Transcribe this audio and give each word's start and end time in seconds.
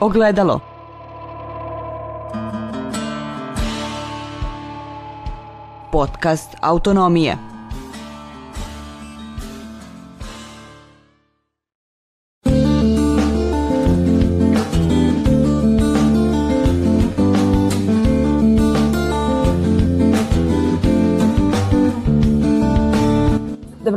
Ogledalo. 0.00 0.60
Podcast 5.90 6.56
Autonomije. 6.60 7.49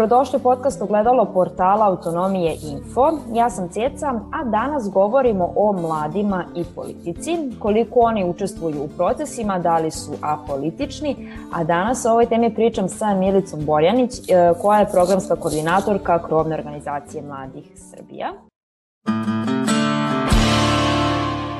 Dobrodošli 0.04 0.38
u 0.38 0.44
podcast 0.44 0.82
Ogledalo 0.82 1.26
portala 1.26 1.88
Autonomije 1.88 2.56
Info. 2.64 3.12
Ja 3.34 3.50
sam 3.50 3.70
Ceca, 3.70 4.08
a 4.32 4.44
danas 4.44 4.90
govorimo 4.90 5.54
o 5.56 5.74
mladima 5.74 6.46
i 6.56 6.64
politici, 6.76 7.38
koliko 7.60 8.00
oni 8.00 8.26
učestvuju 8.26 8.84
u 8.84 8.88
procesima, 8.98 9.60
da 9.60 9.78
li 9.78 9.92
su 9.92 10.12
apolitični, 10.22 11.32
a 11.54 11.64
danas 11.64 12.06
o 12.06 12.12
ovoj 12.12 12.26
temi 12.26 12.56
pričam 12.56 12.90
sa 12.90 13.14
Milicom 13.14 13.66
Borjanić, 13.66 14.12
e, 14.20 14.54
koja 14.62 14.80
je 14.80 14.92
programska 14.92 15.36
koordinatorka 15.36 16.20
Krovne 16.28 16.56
organizacije 16.56 17.24
Mladih 17.24 17.72
Srbija. 17.76 18.34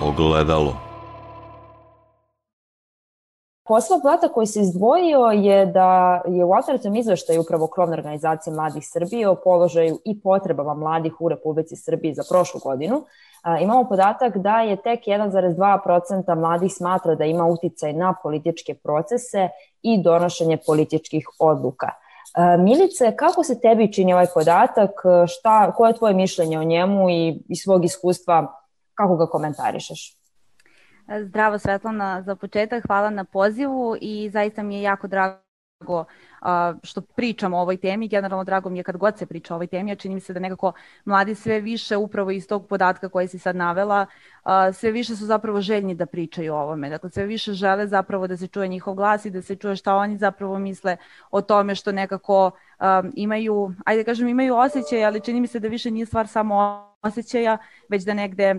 Ogledalo. 0.08 0.93
Posao 3.66 4.00
plata 4.02 4.28
koji 4.28 4.48
se 4.48 4.60
izdvojio 4.60 5.20
je 5.20 5.66
da 5.66 6.22
je 6.28 6.46
u 6.46 6.54
alternativnom 6.54 6.96
izveštaju 6.96 7.42
upravo 7.42 7.68
krovne 7.68 7.94
organizacije 7.94 8.54
Mladih 8.54 8.84
Srbije 8.88 9.30
o 9.30 9.36
položaju 9.36 10.00
i 10.06 10.22
potrebama 10.22 10.74
mladih 10.74 11.22
u 11.22 11.30
Republici 11.30 11.76
Srbiji 11.76 12.14
za 12.14 12.24
prošlu 12.30 12.60
godinu. 12.64 13.04
Imamo 13.62 13.84
podatak 13.90 14.38
da 14.38 14.60
je 14.62 14.76
tek 14.76 15.00
1,2% 15.06 16.36
mladih 16.36 16.74
smatra 16.74 17.16
da 17.16 17.26
ima 17.26 17.46
uticaj 17.46 17.94
na 17.94 18.16
političke 18.24 18.74
procese 18.74 19.50
i 19.82 20.02
donošenje 20.04 20.58
političkih 20.66 21.28
odluka. 21.40 21.90
Milice, 22.60 23.16
kako 23.16 23.44
se 23.44 23.60
tebi 23.62 23.94
čini 23.94 24.14
ovaj 24.14 24.28
podatak? 24.34 24.92
Šta, 25.28 25.72
koje 25.72 25.90
je 25.90 25.98
tvoje 25.98 26.14
mišljenje 26.14 26.60
o 26.60 26.64
njemu 26.64 27.10
i 27.10 27.44
iz 27.50 27.58
svog 27.64 27.86
iskustva 27.86 28.60
kako 28.94 29.16
ga 29.16 29.28
komentarišeš? 29.28 30.23
Zdravo 31.22 31.60
Svetlana, 31.60 32.22
za 32.22 32.36
početak 32.36 32.84
hvala 32.88 33.10
na 33.10 33.24
pozivu 33.24 33.96
i 34.02 34.30
zaista 34.30 34.64
mi 34.64 34.76
je 34.76 34.82
jako 34.82 35.08
drago 35.08 36.06
što 36.84 37.02
pričam 37.02 37.54
o 37.54 37.62
ovoj 37.62 37.78
temi. 37.78 38.08
Generalno 38.08 38.44
drago 38.44 38.70
mi 38.70 38.80
je 38.80 38.84
kad 38.84 38.98
god 38.98 39.18
se 39.18 39.26
priča 39.26 39.54
o 39.54 39.56
ovoj 39.56 39.68
temi, 39.68 39.92
a 39.92 39.96
čini 39.96 40.16
mi 40.16 40.22
se 40.22 40.34
da 40.34 40.40
nekako 40.40 40.74
mladi 41.06 41.36
sve 41.36 41.60
više 41.60 41.98
upravo 41.98 42.32
iz 42.32 42.48
tog 42.48 42.68
podatka 42.68 43.10
koji 43.10 43.28
si 43.28 43.40
sad 43.40 43.56
navela, 43.56 44.06
sve 44.74 44.92
više 44.92 45.16
su 45.16 45.26
zapravo 45.26 45.62
željni 45.62 45.96
da 45.96 46.06
pričaju 46.06 46.54
o 46.54 46.58
ovome. 46.58 46.90
Dakle, 46.90 47.10
sve 47.10 47.26
više 47.26 47.54
žele 47.54 47.88
zapravo 47.88 48.28
da 48.28 48.38
se 48.38 48.48
čuje 48.48 48.68
njihov 48.68 48.94
glas 48.94 49.26
i 49.26 49.30
da 49.30 49.42
se 49.42 49.56
čuje 49.56 49.76
šta 49.76 49.96
oni 49.96 50.18
zapravo 50.18 50.60
misle 50.60 50.98
o 51.32 51.42
tome 51.42 51.76
što 51.76 51.92
nekako 51.92 52.52
imaju, 53.14 53.74
ajde 53.86 54.04
da 54.04 54.06
kažem 54.06 54.28
imaju 54.28 54.56
osjećaj, 54.56 55.06
ali 55.06 55.22
čini 55.22 55.42
mi 55.42 55.48
se 55.48 55.60
da 55.60 55.68
više 55.68 55.92
nije 55.92 56.06
stvar 56.06 56.28
samo 56.28 56.88
osjećaja, 57.02 57.58
već 57.90 58.04
da 58.04 58.14
negde 58.14 58.56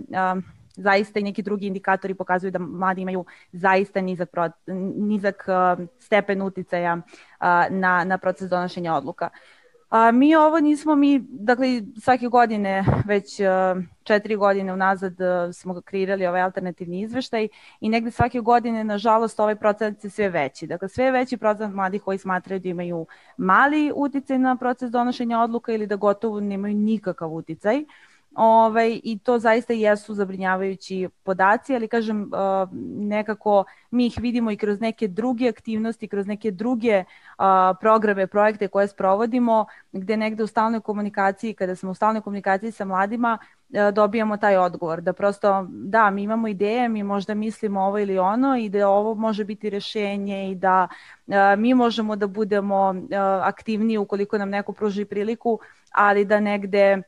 zaista 0.76 1.20
i 1.20 1.22
neki 1.22 1.42
drugi 1.42 1.66
indikatori 1.66 2.14
pokazuju 2.14 2.50
da 2.50 2.58
mladi 2.58 3.00
imaju 3.00 3.24
zaista 3.52 4.00
nizak, 4.00 4.30
pro, 4.30 4.48
nizak 4.96 5.44
uh, 5.48 5.86
stepen 5.98 6.42
uticaja 6.42 6.94
uh, 6.94 7.46
na, 7.70 8.04
na 8.04 8.18
proces 8.18 8.48
donošenja 8.48 8.94
odluka. 8.94 9.28
A, 9.94 10.10
mi 10.10 10.36
ovo 10.36 10.60
nismo 10.60 10.94
mi, 10.94 11.18
dakle 11.28 11.66
svake 12.00 12.28
godine, 12.28 12.84
već 13.06 13.40
uh, 13.40 13.46
četiri 14.02 14.36
godine 14.36 14.72
unazad 14.72 15.12
uh, 15.20 15.54
smo 15.54 15.80
kreirali 15.80 16.26
ovaj 16.26 16.42
alternativni 16.42 17.00
izveštaj 17.00 17.48
i 17.80 17.88
negde 17.88 18.10
svake 18.10 18.40
godine, 18.40 18.84
nažalost, 18.84 19.40
ovaj 19.40 19.56
procent 19.56 20.04
je 20.04 20.10
sve 20.10 20.28
veći. 20.28 20.66
Dakle, 20.66 20.88
sve 20.88 21.10
veći 21.10 21.36
procent 21.36 21.74
mladih 21.74 22.02
koji 22.02 22.18
smatraju 22.18 22.60
da 22.60 22.68
imaju 22.68 23.06
mali 23.36 23.92
uticaj 23.94 24.38
na 24.38 24.56
proces 24.56 24.90
donošenja 24.90 25.40
odluka 25.40 25.72
ili 25.72 25.86
da 25.86 25.96
gotovo 25.96 26.40
nemaju 26.40 26.74
nikakav 26.74 27.32
uticaj. 27.32 27.76
Uh, 27.78 27.84
Ovaj, 28.34 29.00
I 29.02 29.18
to 29.18 29.38
zaista 29.38 29.72
jesu 29.72 30.14
zabrinjavajući 30.14 31.08
podaci, 31.22 31.74
ali 31.74 31.88
kažem 31.88 32.22
uh, 32.22 32.68
nekako 32.98 33.64
mi 33.90 34.06
ih 34.06 34.18
vidimo 34.20 34.50
i 34.50 34.56
kroz 34.56 34.80
neke 34.80 35.08
druge 35.08 35.48
aktivnosti, 35.48 36.08
kroz 36.08 36.26
neke 36.26 36.50
druge 36.50 37.04
uh, 37.04 37.44
programe, 37.80 38.26
projekte 38.26 38.68
koje 38.68 38.88
sprovodimo, 38.88 39.66
gde 39.92 40.16
negde 40.16 40.42
u 40.42 40.46
stalnoj 40.46 40.80
komunikaciji, 40.80 41.54
kada 41.54 41.76
smo 41.76 41.90
u 41.90 41.94
stalnoj 41.94 42.22
komunikaciji 42.22 42.70
sa 42.70 42.84
mladima, 42.84 43.38
uh, 43.38 43.94
dobijamo 43.94 44.36
taj 44.36 44.56
odgovor, 44.56 45.00
da 45.00 45.12
prosto 45.12 45.66
da, 45.68 46.10
mi 46.10 46.22
imamo 46.22 46.48
ideje, 46.48 46.88
mi 46.88 47.02
možda 47.02 47.34
mislimo 47.34 47.80
ovo 47.80 47.98
ili 47.98 48.18
ono 48.18 48.56
i 48.56 48.68
da 48.68 48.88
ovo 48.88 49.14
može 49.14 49.44
biti 49.44 49.70
rešenje 49.70 50.50
i 50.50 50.54
da 50.54 50.88
mi 51.58 51.74
možemo 51.74 52.16
da 52.16 52.26
budemo 52.26 52.94
aktivniji 53.42 53.98
ukoliko 53.98 54.38
nam 54.38 54.50
neko 54.50 54.72
pruži 54.72 55.04
priliku, 55.04 55.58
ali 55.92 56.24
da 56.24 56.40
negde 56.40 57.02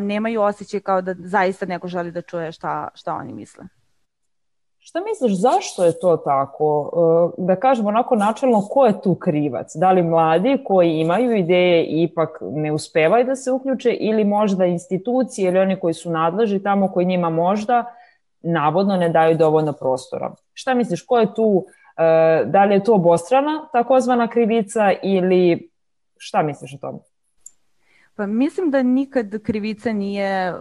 nemaju 0.00 0.42
osjećaj 0.42 0.80
kao 0.80 1.02
da 1.02 1.14
zaista 1.18 1.66
neko 1.66 1.88
želi 1.88 2.10
da 2.10 2.22
čuje 2.22 2.52
šta, 2.52 2.88
šta 2.94 3.14
oni 3.14 3.32
misle. 3.32 3.64
Šta 4.88 5.00
misliš, 5.00 5.32
zašto 5.40 5.84
je 5.84 5.98
to 5.98 6.16
tako? 6.16 6.90
E, 7.38 7.42
da 7.46 7.56
kažemo 7.56 7.88
onako 7.88 8.16
načelno, 8.16 8.62
ko 8.70 8.86
je 8.86 9.00
tu 9.02 9.14
krivac? 9.14 9.72
Da 9.74 9.92
li 9.92 10.02
mladi 10.02 10.58
koji 10.64 11.00
imaju 11.00 11.36
ideje 11.36 11.84
i 11.84 12.02
ipak 12.02 12.38
ne 12.40 12.72
uspevaju 12.72 13.24
da 13.24 13.36
se 13.36 13.52
uključe 13.52 13.90
ili 13.90 14.24
možda 14.24 14.64
institucije 14.64 15.48
ili 15.48 15.58
oni 15.58 15.80
koji 15.80 15.94
su 15.94 16.10
nadleži 16.10 16.62
tamo 16.62 16.92
koji 16.92 17.06
njima 17.06 17.30
možda 17.30 17.84
navodno 18.42 18.96
ne 18.96 19.08
daju 19.08 19.36
dovoljno 19.36 19.72
prostora? 19.72 20.34
Šta 20.52 20.74
misliš, 20.74 21.02
ko 21.02 21.18
je 21.18 21.34
tu, 21.34 21.66
e, 21.96 22.44
da 22.44 22.64
li 22.64 22.74
je 22.74 22.84
to 22.84 22.94
obostrana 22.94 23.68
takozvana 23.72 24.28
krivica 24.28 24.92
ili 25.02 25.70
šta 26.16 26.42
misliš 26.42 26.74
o 26.74 26.78
tome? 26.78 26.98
Pa 28.18 28.26
mislim 28.26 28.70
da 28.70 28.82
nikad 28.82 29.42
krivica 29.42 29.92
nije 29.92 30.54
uh, 30.54 30.58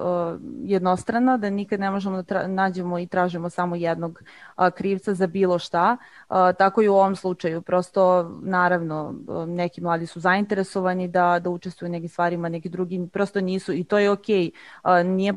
jednostrana, 0.64 1.38
da 1.38 1.50
nikad 1.50 1.80
ne 1.80 1.92
možemo 1.92 2.22
da 2.22 2.48
nađemo 2.48 3.00
i 3.00 3.08
tražimo 3.08 3.50
samo 3.50 3.76
jednog 3.76 4.22
uh, 4.58 4.70
krivca 4.76 5.14
za 5.14 5.28
bilo 5.28 5.60
šta. 5.60 5.98
Uh, 6.30 6.36
tako 6.58 6.82
i 6.82 6.88
u 6.88 6.94
ovom 6.94 7.16
slučaju. 7.16 7.62
Prosto, 7.62 8.32
naravno, 8.44 9.16
neki 9.48 9.82
mladi 9.82 10.06
su 10.06 10.20
zainteresovani 10.20 11.08
da, 11.08 11.40
da 11.40 11.50
učestvuju 11.50 11.90
u 11.90 11.92
nekim 11.92 12.10
stvarima, 12.10 12.50
neki 12.50 12.70
drugi 12.70 13.08
prosto 13.14 13.42
nisu 13.42 13.74
i 13.74 13.84
to 13.84 13.98
je 13.98 14.12
okej. 14.12 14.52
Okay. 14.84 15.02
Uh, 15.02 15.16
nije 15.16 15.34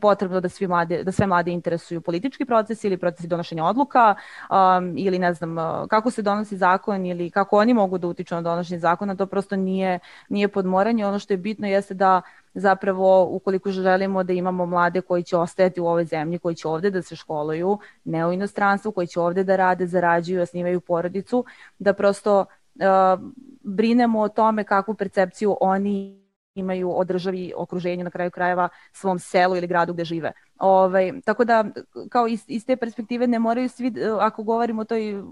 potrebno 0.00 0.40
da 0.40 0.48
svi 0.48 0.66
mlade, 0.66 1.02
da 1.04 1.12
sve 1.12 1.26
mlade 1.26 1.50
interesuju 1.50 2.00
politički 2.00 2.44
procesi 2.44 2.86
ili 2.86 2.96
procesi 2.96 3.28
donošenja 3.28 3.64
odluka 3.64 4.14
um, 4.50 4.94
ili 4.96 5.18
ne 5.18 5.34
znam 5.34 5.58
uh, 5.58 5.88
kako 5.88 6.10
se 6.10 6.22
donosi 6.22 6.56
zakon 6.56 7.06
ili 7.06 7.30
kako 7.30 7.58
oni 7.58 7.74
mogu 7.74 7.98
da 7.98 8.06
utiču 8.06 8.34
na 8.34 8.42
donošenje 8.42 8.78
zakona, 8.78 9.16
to 9.16 9.26
prosto 9.26 9.56
nije, 9.56 9.98
nije 10.28 10.48
podmoranje. 10.48 11.06
Ono 11.06 11.18
što 11.18 11.32
je 11.32 11.38
bitno 11.38 11.66
jeste 11.66 11.94
da 11.94 12.22
zapravo 12.54 13.24
ukoliko 13.30 13.70
želimo 13.70 14.22
da 14.22 14.32
imamo 14.32 14.66
mlade 14.66 15.00
koji 15.00 15.22
će 15.22 15.36
ostajati 15.36 15.80
u 15.80 15.86
ovoj 15.86 16.04
zemlji, 16.04 16.38
koji 16.38 16.54
će 16.54 16.68
ovde 16.68 16.90
da 16.90 17.02
se 17.02 17.16
školuju, 17.16 17.78
ne 18.04 18.26
u 18.26 18.32
inostranstvu, 18.32 18.92
koji 18.92 19.06
će 19.06 19.20
ovde 19.20 19.44
da 19.44 19.56
rade, 19.56 19.86
zarađuju, 19.86 20.42
osnivaju 20.42 20.80
porodicu, 20.80 21.44
da 21.78 21.92
prosto 21.92 22.40
uh, 22.40 23.20
brinemo 23.62 24.20
o 24.20 24.28
tome 24.28 24.64
kakvu 24.64 24.94
percepciju 24.94 25.56
oni 25.60 26.25
imaju 26.56 26.90
o 26.98 27.04
državi, 27.04 27.52
okruženju, 27.56 28.04
na 28.04 28.10
kraju 28.10 28.30
krajeva 28.30 28.68
svom 28.92 29.18
selu 29.18 29.56
ili 29.56 29.66
gradu 29.66 29.92
gde 29.92 30.04
žive. 30.04 30.32
Ovaj, 30.58 31.12
tako 31.24 31.44
da, 31.44 31.64
kao 32.10 32.28
iz, 32.28 32.44
iz 32.48 32.66
te 32.66 32.76
perspektive 32.76 33.26
ne 33.26 33.38
moraju 33.38 33.68
svi, 33.68 33.92
ako 34.20 34.42
govorimo 34.42 34.82
o 34.82 34.84
toj 34.84 35.22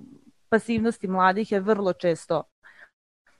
pasivnosti 0.48 1.08
mladih 1.08 1.52
je 1.52 1.60
vrlo 1.60 1.92
često 1.92 2.42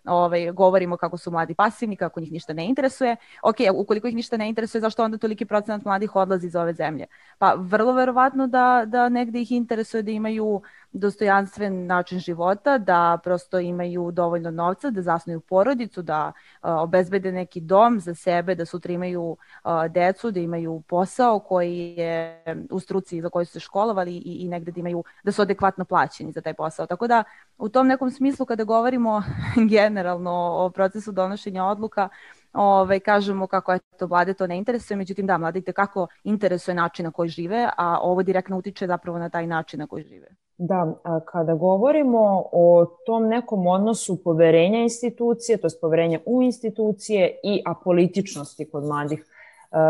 ovaj, 0.05 0.51
govorimo 0.51 0.97
kako 0.97 1.17
su 1.17 1.31
mladi 1.31 1.55
pasivni, 1.55 1.97
kako 1.97 2.21
njih 2.21 2.33
ništa 2.33 2.53
ne 2.53 2.67
interesuje. 2.67 3.17
Ok, 3.43 3.57
ukoliko 3.75 4.09
ih 4.09 4.15
ništa 4.15 4.37
ne 4.37 4.49
interesuje, 4.49 4.81
zašto 4.81 5.05
onda 5.05 5.19
toliki 5.19 5.45
procenat 5.45 5.85
mladih 5.85 6.17
odlazi 6.17 6.47
iz 6.47 6.57
ove 6.57 6.73
zemlje? 6.73 7.07
Pa 7.39 7.55
vrlo 7.59 7.93
verovatno 7.93 8.47
da, 8.47 8.83
da 8.87 9.09
negde 9.09 9.41
ih 9.41 9.53
interesuje 9.53 10.03
da 10.03 10.11
imaju 10.11 10.63
dostojanstven 10.95 11.87
način 11.87 12.19
života, 12.19 12.79
da 12.79 13.19
prosto 13.25 13.59
imaju 13.59 14.11
dovoljno 14.11 14.51
novca, 14.51 14.91
da 14.91 15.03
zasnuju 15.03 15.41
porodicu, 15.41 16.03
da 16.03 16.33
uh, 16.63 16.71
obezbede 16.71 17.33
neki 17.33 17.61
dom 17.61 18.01
za 18.01 18.15
sebe, 18.15 18.55
da 18.55 18.65
sutra 18.65 18.93
imaju 18.93 19.23
uh, 19.65 19.71
decu, 19.91 20.31
da 20.31 20.41
imaju 20.41 20.83
posao 20.89 21.39
koji 21.39 21.95
je 21.97 22.45
u 22.71 22.81
struci 22.81 23.21
za 23.21 23.29
koju 23.29 23.47
su 23.47 23.53
se 23.53 23.61
školovali 23.61 24.17
i, 24.17 24.33
i 24.45 24.49
negde 24.49 24.73
da 24.73 24.81
imaju, 24.81 25.05
da 25.25 25.33
su 25.33 25.43
adekvatno 25.43 25.85
plaćeni 25.85 26.33
za 26.33 26.41
taj 26.41 26.55
posao. 26.55 26.87
Tako 26.87 27.07
da 27.07 27.25
u 27.59 27.69
tom 27.69 27.87
nekom 27.87 28.11
smislu 28.11 28.47
kada 28.47 28.65
govorimo 28.65 29.23
generalno 29.95 30.31
o 30.59 30.71
procesu 30.71 31.13
donošenja 31.13 31.65
odluka, 31.65 32.09
ovaj, 32.53 33.01
kažemo 33.01 33.47
kako 33.47 33.73
je 33.73 33.79
to 33.99 34.07
vlade 34.07 34.35
to 34.35 34.47
ne 34.47 34.59
interesuje, 34.59 34.97
međutim 34.97 35.27
da, 35.27 35.39
mlade 35.39 35.63
kako 35.63 36.07
interesuje 36.25 36.75
način 36.75 37.05
na 37.05 37.11
koji 37.11 37.29
žive, 37.29 37.69
a 37.77 37.99
ovo 38.03 38.23
direktno 38.23 38.59
utiče 38.59 38.87
zapravo 38.87 39.19
na 39.19 39.29
taj 39.29 39.47
način 39.47 39.81
na 39.81 39.87
koji 39.87 40.05
žive. 40.05 40.27
Da, 40.59 40.95
a 41.05 41.21
kada 41.21 41.55
govorimo 41.55 42.45
o 42.53 42.87
tom 43.07 43.29
nekom 43.29 43.67
odnosu 43.67 44.23
poverenja 44.25 44.79
institucije, 44.79 45.59
to 45.59 45.67
je 45.67 45.71
poverenja 45.81 46.19
u 46.27 46.43
institucije 46.43 47.41
i 47.45 47.63
apolitičnosti 47.67 48.71
kod 48.71 48.85
mladih, 48.85 49.25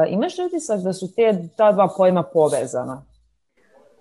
imaš 0.08 0.38
li 0.38 0.46
utisak 0.46 0.80
da 0.80 0.92
su 0.92 1.14
te 1.14 1.48
ta 1.56 1.72
dva 1.72 1.88
pojma 1.96 2.22
povezana? 2.22 3.02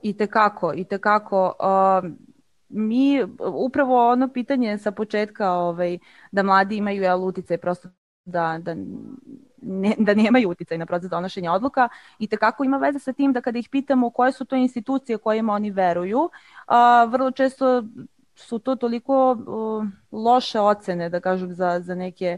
I 0.01 0.17
tekako, 0.17 0.73
i 0.75 0.83
tekako. 0.83 1.53
Uh, 1.59 2.32
mi, 2.73 3.23
upravo 3.39 4.11
ono 4.11 4.27
pitanje 4.27 4.77
sa 4.77 4.91
početka 4.91 5.51
ovaj, 5.51 5.99
da 6.31 6.43
mladi 6.43 6.77
imaju 6.77 7.03
jel, 7.03 7.23
uticaj 7.23 7.57
prosto 7.57 7.89
da, 8.25 8.59
da, 8.61 8.75
ne, 9.61 9.95
da 9.97 10.13
nemaju 10.13 10.49
uticaj 10.49 10.77
na 10.77 10.85
proces 10.85 11.09
donošenja 11.09 11.51
odluka 11.53 11.89
i 12.19 12.27
tekako 12.27 12.63
ima 12.63 12.77
veze 12.77 12.99
sa 12.99 13.13
tim 13.13 13.33
da 13.33 13.41
kada 13.41 13.59
ih 13.59 13.69
pitamo 13.69 14.09
koje 14.09 14.31
su 14.31 14.45
to 14.45 14.55
institucije 14.55 15.17
kojima 15.17 15.53
oni 15.53 15.71
veruju, 15.71 16.29
a, 16.67 17.05
vrlo 17.05 17.31
često 17.31 17.83
su 18.35 18.59
to 18.59 18.75
toliko 18.75 19.31
uh, 19.31 19.85
loše 20.11 20.59
ocene, 20.59 21.09
da 21.09 21.19
kažem, 21.19 21.53
za, 21.53 21.79
za 21.79 21.95
neke 21.95 22.37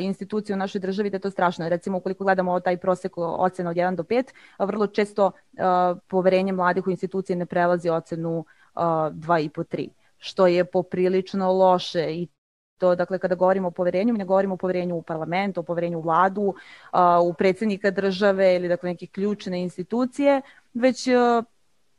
institucije 0.00 0.54
u 0.54 0.58
našoj 0.58 0.80
državi 0.80 1.10
da 1.10 1.16
je 1.16 1.20
to 1.20 1.30
strašno. 1.30 1.68
Recimo, 1.68 1.98
ukoliko 1.98 2.24
gledamo 2.24 2.60
taj 2.60 2.76
prosek 2.76 3.12
ocena 3.16 3.70
od 3.70 3.76
1 3.76 3.96
do 3.96 4.02
5, 4.02 4.32
vrlo 4.58 4.86
često 4.86 5.26
uh, 5.26 5.98
poverenje 6.08 6.52
mladih 6.52 6.86
u 6.86 6.90
institucije 6.90 7.36
ne 7.36 7.46
prelazi 7.46 7.90
ocenu 7.90 8.38
uh, 8.38 8.44
2,5-3, 8.74 9.88
što 10.18 10.46
je 10.46 10.64
poprilično 10.64 11.52
loše 11.52 12.12
i 12.12 12.28
to, 12.78 12.94
dakle, 12.94 13.18
kada 13.18 13.34
govorimo 13.34 13.68
o 13.68 13.70
poverenju, 13.70 14.14
ne 14.14 14.24
govorimo 14.24 14.54
o 14.54 14.56
poverenju 14.56 14.96
u 14.96 15.02
parlament, 15.02 15.58
o 15.58 15.62
poverenju 15.62 15.98
u 15.98 16.02
vladu, 16.02 16.54
u 17.24 17.34
predsednika 17.34 17.90
države 17.90 18.54
ili 18.56 18.68
dakle, 18.68 18.90
neke 18.90 19.06
ključne 19.06 19.62
institucije, 19.62 20.40
već 20.74 21.08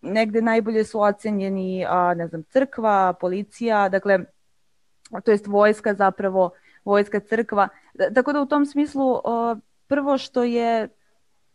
negde 0.01 0.41
najbolje 0.41 0.83
su 0.83 1.01
ocenjeni, 1.01 1.85
ne 2.15 2.27
znam, 2.27 2.43
crkva, 2.43 3.13
policija, 3.13 3.89
dakle, 3.89 4.19
to 5.23 5.31
jest 5.31 5.47
vojska 5.47 5.93
zapravo, 5.93 6.49
vojska 6.85 7.19
crkva. 7.19 7.67
Tako 8.15 8.33
da 8.33 8.41
u 8.41 8.45
tom 8.45 8.65
smislu 8.65 9.21
prvo 9.87 10.17
što 10.17 10.43
je 10.43 10.89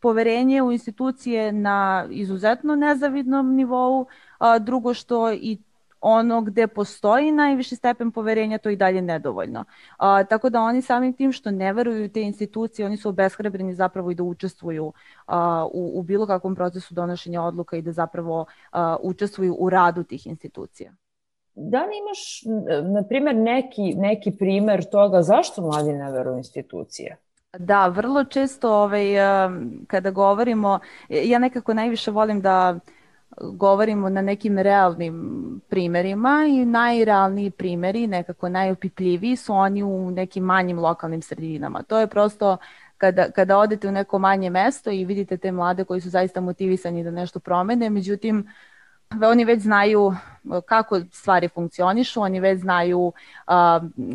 poverenje 0.00 0.62
u 0.62 0.73
institucije 0.73 1.53
na 1.53 2.06
izuzetno 2.11 2.76
nezavidnom 2.76 3.55
nivou, 3.55 4.06
a 4.38 4.58
drugo 4.58 4.94
što 4.94 5.32
i 5.32 5.58
ono 6.00 6.40
gde 6.40 6.67
postoji 6.67 7.32
najviši 7.32 7.76
stepen 7.76 8.11
poverenja, 8.11 8.58
to 8.58 8.70
i 8.70 8.76
dalje 8.76 9.02
nedovoljno. 9.02 9.64
A, 9.96 10.25
tako 10.25 10.50
da 10.50 10.61
oni 10.61 10.82
samim 10.82 11.12
tim 11.12 11.32
što 11.32 11.50
ne 11.50 11.73
veruju 11.73 12.08
te 12.08 12.23
institucije, 12.23 12.87
oni 12.87 12.96
su 12.96 13.08
obeshrabreni 13.08 13.75
zapravo 13.75 14.11
i 14.11 14.14
da 14.14 14.23
učestvuju 14.23 14.93
a, 15.26 15.67
u, 15.73 15.99
u 15.99 16.02
bilo 16.02 16.26
kakvom 16.26 16.55
procesu 16.55 16.94
donošenja 16.94 17.43
odluka 17.43 17.76
i 17.76 17.82
da 17.82 17.93
zapravo 17.93 18.46
a, 18.73 18.96
učestvuju 19.02 19.56
u 19.58 19.70
radu 19.70 20.02
tih 20.05 20.26
institucija. 20.26 20.93
Da 21.55 21.84
li 21.84 21.93
imaš, 21.99 22.43
na 22.93 23.02
primjer, 23.02 23.37
neki, 23.37 23.94
neki 23.94 24.31
primer 24.31 24.84
toga 24.91 25.23
zašto 25.23 25.62
mladi 25.62 25.93
ne 25.93 26.12
veruju 26.12 26.37
institucije? 26.37 27.17
Da, 27.58 27.87
vrlo 27.87 28.25
često 28.25 28.75
ovaj, 28.75 29.06
kada 29.87 30.11
govorimo, 30.11 30.79
ja 31.08 31.38
nekako 31.38 31.75
najviše 31.75 32.11
volim 32.11 32.41
da 32.41 32.75
uh, 32.76 32.98
govorimo 33.41 34.09
na 34.09 34.23
nekim 34.23 34.59
realnim 34.59 35.61
primerima 35.69 36.47
i 36.49 36.65
najrealniji 36.65 37.51
primeri, 37.51 38.07
nekako 38.07 38.49
najopipljiviji 38.49 39.37
su 39.37 39.55
oni 39.55 39.83
u 39.83 40.11
nekim 40.11 40.45
manjim 40.45 40.79
lokalnim 40.79 41.23
sredinama. 41.23 41.83
To 41.83 41.99
je 41.99 42.07
prosto 42.07 42.57
kada, 42.99 43.31
kada 43.31 43.59
odete 43.59 43.89
u 43.89 43.93
neko 43.93 44.19
manje 44.19 44.51
mesto 44.51 44.91
i 44.91 45.05
vidite 45.05 45.37
te 45.37 45.53
mlade 45.53 45.85
koji 45.85 46.01
su 46.01 46.11
zaista 46.11 46.41
motivisani 46.41 47.05
da 47.05 47.11
nešto 47.11 47.41
promene, 47.41 47.91
međutim 47.91 48.49
oni 49.25 49.45
već 49.45 49.63
znaju 49.63 50.15
kako 50.67 51.01
stvari 51.01 51.49
funkcionišu, 51.49 52.21
oni 52.21 52.41
već 52.41 52.61
znaju 52.61 53.01
uh, 53.01 53.13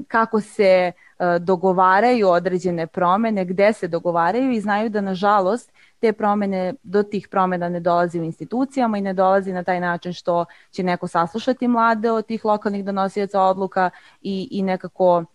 kako 0.07 0.41
se 0.41 0.91
uh, 1.19 1.25
dogovaraju 1.39 2.29
određene 2.29 2.87
promene, 2.87 3.45
gde 3.45 3.73
se 3.73 3.87
dogovaraju 3.87 4.51
i 4.51 4.61
znaju 4.61 4.89
da 4.89 5.01
nažalost 5.01 5.71
te 6.03 6.13
promene, 6.13 6.73
do 6.83 7.03
tih 7.03 7.27
promena 7.31 7.69
ne 7.69 7.79
dolazi 7.79 8.19
u 8.19 8.23
institucijama 8.23 8.97
i 8.97 9.01
ne 9.01 9.13
dolazi 9.13 9.53
na 9.53 9.63
taj 9.63 9.79
način 9.79 10.13
što 10.13 10.45
će 10.71 10.83
neko 10.83 11.07
saslušati 11.07 11.67
mlade 11.67 12.11
od 12.11 12.25
tih 12.25 12.45
lokalnih 12.45 12.85
donosioca 12.85 13.41
odluka 13.41 13.89
i, 14.21 14.47
i 14.51 14.63
nekako 14.63 15.17
uh, 15.17 15.25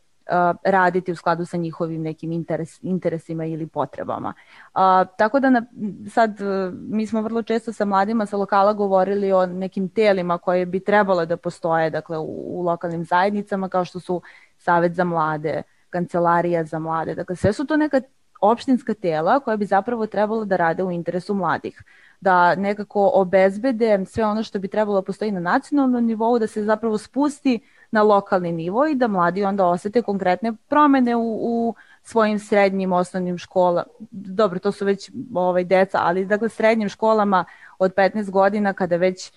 raditi 0.64 1.12
u 1.12 1.16
skladu 1.16 1.44
sa 1.44 1.56
njihovim 1.56 2.02
nekim 2.02 2.32
interes, 2.32 2.78
interesima 2.82 3.46
ili 3.46 3.66
potrebama. 3.66 4.34
Uh, 4.74 4.80
tako 5.18 5.40
da 5.40 5.50
na, 5.50 5.62
sad 6.10 6.40
uh, 6.40 6.74
mi 6.74 7.06
smo 7.06 7.22
vrlo 7.22 7.42
često 7.42 7.72
sa 7.72 7.84
mladima 7.84 8.26
sa 8.26 8.36
lokala 8.36 8.72
govorili 8.72 9.32
o 9.32 9.46
nekim 9.46 9.88
telima 9.88 10.38
koje 10.38 10.66
bi 10.66 10.80
trebalo 10.80 11.26
da 11.26 11.36
postoje 11.36 11.90
dakle, 11.90 12.18
u, 12.18 12.60
u 12.60 12.62
lokalnim 12.62 13.04
zajednicama 13.04 13.68
kao 13.68 13.84
što 13.84 14.00
su 14.00 14.22
Savet 14.58 14.94
za 14.94 15.04
mlade, 15.04 15.62
Kancelarija 15.90 16.64
za 16.64 16.78
mlade. 16.78 17.14
Dakle, 17.14 17.36
sve 17.36 17.52
su 17.52 17.66
to 17.66 17.76
neka 17.76 18.00
opštinska 18.40 18.94
tela 18.94 19.40
koja 19.40 19.56
bi 19.56 19.66
zapravo 19.66 20.06
trebalo 20.06 20.44
da 20.44 20.56
rade 20.56 20.82
u 20.82 20.90
interesu 20.90 21.34
mladih 21.34 21.82
da 22.20 22.54
nekako 22.54 23.10
obezbede 23.14 24.04
sve 24.06 24.26
ono 24.26 24.42
što 24.42 24.58
bi 24.58 24.68
trebalo 24.68 25.00
da 25.00 25.04
postoji 25.04 25.32
na 25.32 25.40
nacionalnom 25.40 26.06
nivou, 26.06 26.38
da 26.38 26.46
se 26.46 26.64
zapravo 26.64 26.98
spusti 26.98 27.60
na 27.90 28.02
lokalni 28.02 28.52
nivo 28.52 28.86
i 28.86 28.94
da 28.94 29.08
mladi 29.08 29.44
onda 29.44 29.66
osete 29.66 30.02
konkretne 30.02 30.52
promene 30.68 31.16
u, 31.16 31.38
u 31.40 31.74
svojim 32.02 32.38
srednjim 32.38 32.92
osnovnim 32.92 33.38
školama. 33.38 33.84
Dobro, 34.10 34.58
to 34.58 34.72
su 34.72 34.84
već 34.84 35.10
ovaj, 35.34 35.64
deca, 35.64 35.98
ali 36.02 36.26
dakle 36.26 36.48
srednjim 36.48 36.88
školama 36.88 37.44
od 37.78 37.94
15 37.94 38.30
godina 38.30 38.72
kada 38.72 38.96
već 38.96 39.32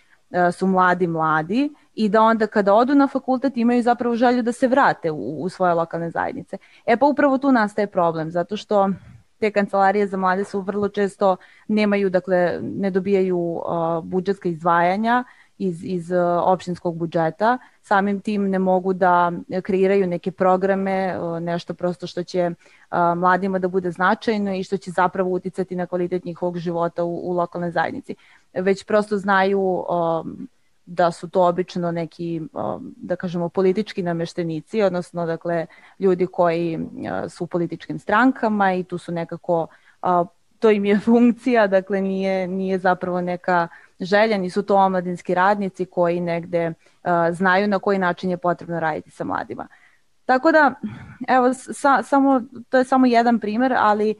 su 0.51 0.67
mladi 0.67 1.07
mladi 1.07 1.69
i 1.95 2.09
da 2.09 2.21
onda 2.21 2.47
kada 2.47 2.73
odu 2.73 2.95
na 2.95 3.07
fakultet 3.07 3.57
imaju 3.57 3.83
zapravo 3.83 4.15
želju 4.15 4.43
da 4.43 4.51
se 4.51 4.67
vrate 4.67 5.11
u, 5.11 5.43
u 5.43 5.49
svoje 5.49 5.73
lokalne 5.73 6.09
zajednice. 6.09 6.57
E 6.85 6.97
pa 6.97 7.05
upravo 7.05 7.37
tu 7.37 7.51
nastaje 7.51 7.87
problem, 7.87 8.31
zato 8.31 8.57
što 8.57 8.89
te 9.39 9.51
kancelarije 9.51 10.07
za 10.07 10.17
mlade 10.17 10.43
su 10.43 10.61
vrlo 10.61 10.89
često 10.89 11.37
nemaju, 11.67 12.09
dakle, 12.09 12.59
ne 12.61 12.91
dobijaju 12.91 13.37
uh, 13.37 14.03
budžetska 14.03 14.49
izdvajanja 14.49 15.23
iz, 15.57 15.83
iz 15.83 16.11
uh, 16.11 16.17
opštinskog 16.43 16.97
budžeta, 16.97 17.57
samim 17.81 18.19
tim 18.19 18.49
ne 18.49 18.59
mogu 18.59 18.93
da 18.93 19.31
kreiraju 19.61 20.07
neke 20.07 20.31
programe, 20.31 21.19
uh, 21.19 21.39
nešto 21.39 21.73
prosto 21.73 22.07
što 22.07 22.23
će 22.23 22.49
uh, 22.49 22.97
mladima 23.17 23.59
da 23.59 23.67
bude 23.67 23.91
značajno 23.91 24.55
i 24.55 24.63
što 24.63 24.77
će 24.77 24.91
zapravo 24.91 25.29
uticati 25.29 25.75
na 25.75 25.85
kvalitet 25.85 26.25
njihovog 26.25 26.57
života 26.57 27.03
u, 27.03 27.29
u 27.29 27.33
lokalnoj 27.33 27.71
zajednici. 27.71 28.15
Već 28.53 28.85
prosto 28.85 29.17
znaju 29.17 29.61
um, 29.61 30.47
da 30.85 31.11
su 31.11 31.29
to 31.29 31.47
obično 31.47 31.91
neki, 31.91 32.41
da 32.95 33.15
kažemo, 33.15 33.49
politički 33.49 34.03
nameštenici, 34.03 34.81
odnosno, 34.81 35.25
dakle, 35.25 35.65
ljudi 35.99 36.27
koji 36.27 36.79
su 37.29 37.43
u 37.43 37.47
političkim 37.47 37.99
strankama 37.99 38.73
i 38.73 38.83
tu 38.83 38.97
su 38.97 39.11
nekako, 39.11 39.67
to 40.59 40.71
im 40.71 40.85
je 40.85 40.99
funkcija, 41.05 41.67
dakle, 41.67 42.01
nije, 42.01 42.47
nije 42.47 42.79
zapravo 42.79 43.21
neka 43.21 43.67
želja, 43.99 44.37
nisu 44.37 44.63
to 44.63 44.75
omladinski 44.75 45.35
radnici 45.35 45.85
koji 45.85 46.19
negde 46.19 46.73
znaju 47.31 47.67
na 47.67 47.79
koji 47.79 47.99
način 47.99 48.29
je 48.29 48.37
potrebno 48.37 48.79
raditi 48.79 49.11
sa 49.11 49.23
mladima. 49.23 49.67
Tako 50.25 50.51
da, 50.51 50.73
evo, 51.27 51.53
sa, 51.53 52.03
samo, 52.03 52.41
to 52.69 52.77
je 52.77 52.83
samo 52.83 53.05
jedan 53.05 53.39
primer, 53.39 53.73
ali 53.77 54.09
E, 54.11 54.15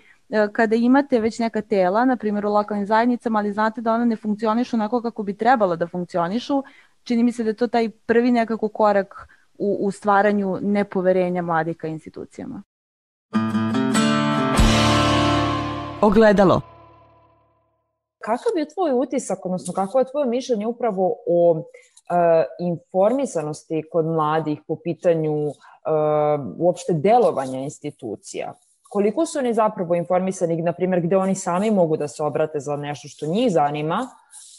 kada 0.51 0.75
imate 0.75 1.19
već 1.19 1.39
neka 1.39 1.61
tela, 1.61 2.05
na 2.05 2.15
primjer 2.15 2.45
u 2.45 2.53
lokalnim 2.53 2.85
zajednicama, 2.85 3.39
ali 3.39 3.53
znate 3.53 3.81
da 3.81 3.93
ona 3.93 4.05
ne 4.05 4.15
funkcionišu 4.15 4.75
onako 4.75 5.01
kako 5.01 5.23
bi 5.23 5.37
trebalo 5.37 5.75
da 5.75 5.87
funkcionišu, 5.87 6.63
čini 7.03 7.23
mi 7.23 7.31
se 7.31 7.43
da 7.43 7.49
je 7.49 7.53
to 7.53 7.67
taj 7.67 7.89
prvi 7.89 8.31
nekako 8.31 8.69
korak 8.69 9.27
u, 9.57 9.77
u 9.81 9.91
stvaranju 9.91 10.57
nepoverenja 10.61 11.41
mladih 11.41 11.77
ka 11.77 11.87
institucijama. 11.87 12.63
Ogledalo. 16.01 16.61
Kakav 18.19 18.57
je 18.57 18.69
tvoj 18.73 18.91
utisak, 18.93 19.45
odnosno 19.45 19.73
kako 19.73 19.99
je 19.99 20.05
tvoje 20.11 20.27
mišljenje 20.27 20.67
upravo 20.67 21.15
o 21.27 21.51
uh, 21.51 21.65
informisanosti 22.59 23.83
kod 23.91 24.05
mladih 24.05 24.61
po 24.67 24.75
pitanju 24.83 25.33
uh, 25.47 25.53
uopšte 26.57 26.93
delovanja 26.93 27.59
institucija? 27.59 28.53
Koliko 28.91 29.25
su 29.25 29.39
oni 29.39 29.53
zapravo 29.53 29.95
informisani, 29.95 30.61
na 30.61 30.73
primjer, 30.73 31.01
gde 31.01 31.17
oni 31.17 31.35
sami 31.35 31.71
mogu 31.71 31.97
da 31.97 32.07
se 32.07 32.23
obrate 32.23 32.59
za 32.59 32.75
nešto 32.75 33.07
što 33.07 33.25
njih 33.25 33.51
zanima, 33.51 34.07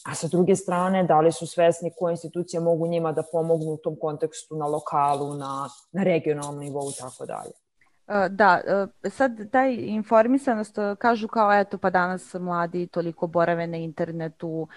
a 0.04 0.14
sa 0.14 0.28
druge 0.28 0.56
strane, 0.56 1.04
da 1.04 1.20
li 1.20 1.32
su 1.32 1.46
svesni 1.46 1.92
koje 1.98 2.12
institucije 2.12 2.60
mogu 2.60 2.86
njima 2.86 3.12
da 3.12 3.22
pomognu 3.32 3.72
u 3.72 3.76
tom 3.76 3.96
kontekstu 4.00 4.56
na 4.56 4.66
lokalu, 4.66 5.34
na, 5.34 5.68
na 5.92 6.02
regionalnom 6.02 6.58
nivou 6.58 6.90
i 6.90 7.00
tako 7.00 7.26
dalje. 7.26 7.61
E, 8.08 8.28
da, 8.28 8.60
e, 9.04 9.10
sad 9.10 9.50
taj 9.50 9.74
informisanost 9.74 10.78
e, 10.78 10.96
kažu 10.98 11.28
kao 11.28 11.52
eto 11.52 11.78
pa 11.78 11.90
danas 11.90 12.34
mladi 12.34 12.86
toliko 12.86 13.26
borave 13.26 13.66
na 13.66 13.76
internetu, 13.76 14.68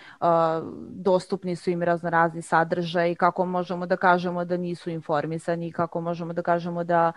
dostupni 0.89 1.55
su 1.55 1.69
im 1.69 1.83
raznorazni 1.83 2.41
sadržaj, 2.41 3.15
kako 3.15 3.45
možemo 3.45 3.85
da 3.85 3.97
kažemo 3.97 4.45
da 4.45 4.57
nisu 4.57 4.89
informisani, 4.89 5.71
kako 5.71 6.01
možemo 6.01 6.33
da 6.33 6.41
kažemo 6.41 6.83
da, 6.83 7.11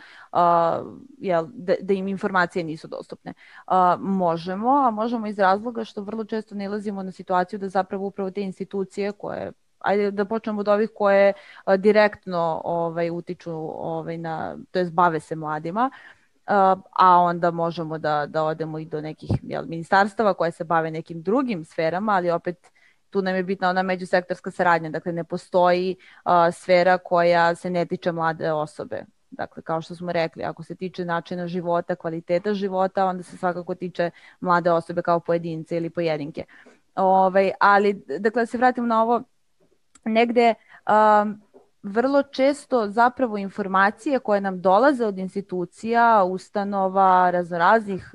jel, 1.19 1.47
da, 1.53 1.75
da 1.81 1.95
im 1.95 2.09
informacije 2.09 2.65
nisu 2.65 2.89
dostupne. 2.89 3.35
Možemo, 3.99 4.69
a 4.71 4.91
možemo 4.91 5.27
iz 5.27 5.39
razloga 5.39 5.85
što 5.85 6.03
vrlo 6.03 6.25
često 6.25 6.55
nalazimo 6.55 7.03
na 7.03 7.13
situaciju 7.13 7.59
da 7.59 7.69
zapravo 7.69 8.07
upravo 8.07 8.31
te 8.31 8.43
institucije 8.43 9.13
koje 9.13 9.53
ajde 9.79 10.11
da 10.11 10.25
počnemo 10.25 10.61
od 10.61 10.69
ovih 10.69 10.91
koje 10.95 11.33
direktno 11.79 12.61
ovaj 12.65 13.11
utiču 13.11 13.53
ovaj 13.79 14.19
na 14.19 14.57
to 14.71 14.79
jest 14.79 14.93
bave 14.93 15.21
se 15.21 15.37
mladima 15.37 15.91
a 16.91 17.19
onda 17.21 17.51
možemo 17.51 17.99
da, 17.99 18.27
da 18.27 18.45
odemo 18.45 18.79
i 18.79 18.85
do 18.85 19.01
nekih 19.01 19.31
jel, 19.43 19.65
ministarstava 19.67 20.35
koje 20.35 20.51
se 20.51 20.65
bave 20.65 20.91
nekim 20.91 21.23
drugim 21.23 21.65
sferama, 21.65 22.13
ali 22.13 22.31
opet 22.31 22.73
tu 23.11 23.23
nam 23.23 23.35
je 23.35 23.43
bitna 23.43 23.69
ona 23.69 23.83
međusektorska 23.83 24.51
saradnja, 24.51 24.91
dakle 24.91 25.13
ne 25.13 25.25
postoji 25.25 25.97
a, 26.25 26.53
sfera 26.53 26.99
koja 26.99 27.55
se 27.55 27.71
ne 27.71 27.87
tiče 27.87 28.13
mlade 28.13 28.53
osobe. 28.53 29.05
Dakle, 29.31 29.63
kao 29.63 29.83
što 29.83 29.95
smo 29.95 30.13
rekli, 30.13 30.45
ako 30.45 30.63
se 30.63 30.75
tiče 30.75 31.05
načina 31.05 31.47
života, 31.47 31.97
kvaliteta 31.97 32.55
života, 32.55 33.07
onda 33.07 33.23
se 33.23 33.37
svakako 33.37 33.75
tiče 33.75 34.11
mlade 34.41 34.71
osobe 34.71 35.03
kao 35.03 35.21
pojedince 35.21 35.77
ili 35.77 35.91
pojedinke. 35.91 36.45
Ove, 36.95 37.07
ovaj, 37.07 37.53
ali, 37.61 38.05
dakle, 38.19 38.43
da 38.43 38.47
se 38.47 38.59
vratimo 38.59 38.87
na 38.87 39.03
ovo, 39.03 39.23
negde 40.09 40.55
um, 40.87 41.41
vrlo 41.83 42.23
često 42.23 42.89
zapravo 42.89 43.39
informacije 43.39 44.19
koje 44.19 44.41
nam 44.41 44.61
dolaze 44.61 45.07
od 45.07 45.19
institucija, 45.19 46.25
ustanova, 46.25 47.31
raznoraznih 47.31 48.15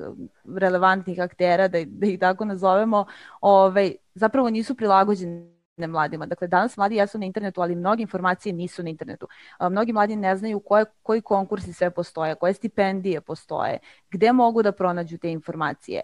relevantnih 0.58 1.20
aktera, 1.20 1.68
da, 1.68 1.78
da 1.86 2.08
ih 2.08 2.20
tako 2.20 2.46
nazovemo, 2.46 3.06
ovaj, 3.42 3.96
zapravo 4.14 4.50
nisu 4.50 4.76
prilagođene 4.76 5.54
mladima. 5.88 6.26
Dakle, 6.26 6.48
danas 6.48 6.78
mladi 6.78 6.96
jesu 6.96 7.20
na 7.20 7.26
internetu, 7.26 7.62
ali 7.62 7.76
mnoge 7.76 8.02
informacije 8.02 8.54
nisu 8.54 8.84
na 8.84 8.90
internetu. 8.90 9.28
Mnogi 9.70 9.94
mladi 9.94 10.16
ne 10.16 10.38
znaju 10.38 10.60
koje, 10.60 10.86
koji 11.04 11.22
konkursi 11.22 11.74
sve 11.74 11.92
postoje, 11.92 12.36
koje 12.36 12.54
stipendije 12.54 13.22
postoje, 13.22 13.80
gde 14.12 14.32
mogu 14.32 14.64
da 14.64 14.72
pronađu 14.72 15.18
te 15.18 15.32
informacije. 15.32 16.02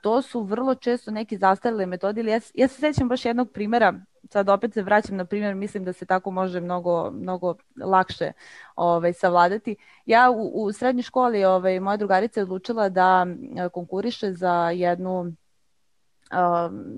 To 0.00 0.22
su 0.22 0.42
vrlo 0.42 0.74
često 0.74 1.10
neke 1.10 1.38
zastarele 1.38 1.86
metode, 1.86 2.22
ja, 2.22 2.40
ja 2.54 2.68
se 2.68 2.80
sećam 2.80 3.08
baš 3.08 3.24
jednog 3.24 3.50
primera, 3.52 3.94
sad 4.30 4.48
opet 4.48 4.74
se 4.74 4.82
vraćam 4.82 5.16
na 5.16 5.24
primjer, 5.24 5.54
mislim 5.54 5.84
da 5.84 5.92
se 5.92 6.06
tako 6.06 6.30
može 6.30 6.60
mnogo, 6.60 7.10
mnogo 7.10 7.54
lakše 7.84 8.32
ovaj, 8.76 9.12
savladati. 9.12 9.76
Ja 10.06 10.30
u, 10.30 10.64
u 10.64 10.72
srednjoj 10.72 11.02
školi, 11.02 11.44
ovaj, 11.44 11.80
moja 11.80 11.96
drugarica 11.96 12.40
je 12.40 12.44
odlučila 12.44 12.88
da 12.88 13.26
konkuriše 13.72 14.32
za 14.32 14.70
jednu 14.70 15.32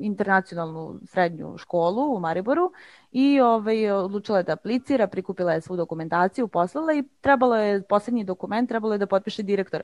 internacionalnu 0.00 1.00
srednju 1.04 1.58
školu 1.58 2.14
u 2.16 2.20
Mariboru 2.20 2.72
i 3.18 3.40
ovaj, 3.40 3.90
odlučila 3.90 4.38
je 4.38 4.44
da 4.44 4.52
aplicira, 4.52 5.06
prikupila 5.06 5.52
je 5.52 5.60
svu 5.60 5.76
dokumentaciju, 5.76 6.48
poslala 6.48 6.92
i 6.94 7.02
trebalo 7.20 7.56
je, 7.56 7.82
poslednji 7.82 8.24
dokument 8.24 8.68
trebalo 8.68 8.94
je 8.94 8.98
da 8.98 9.06
potpiše 9.06 9.42
direktor. 9.42 9.82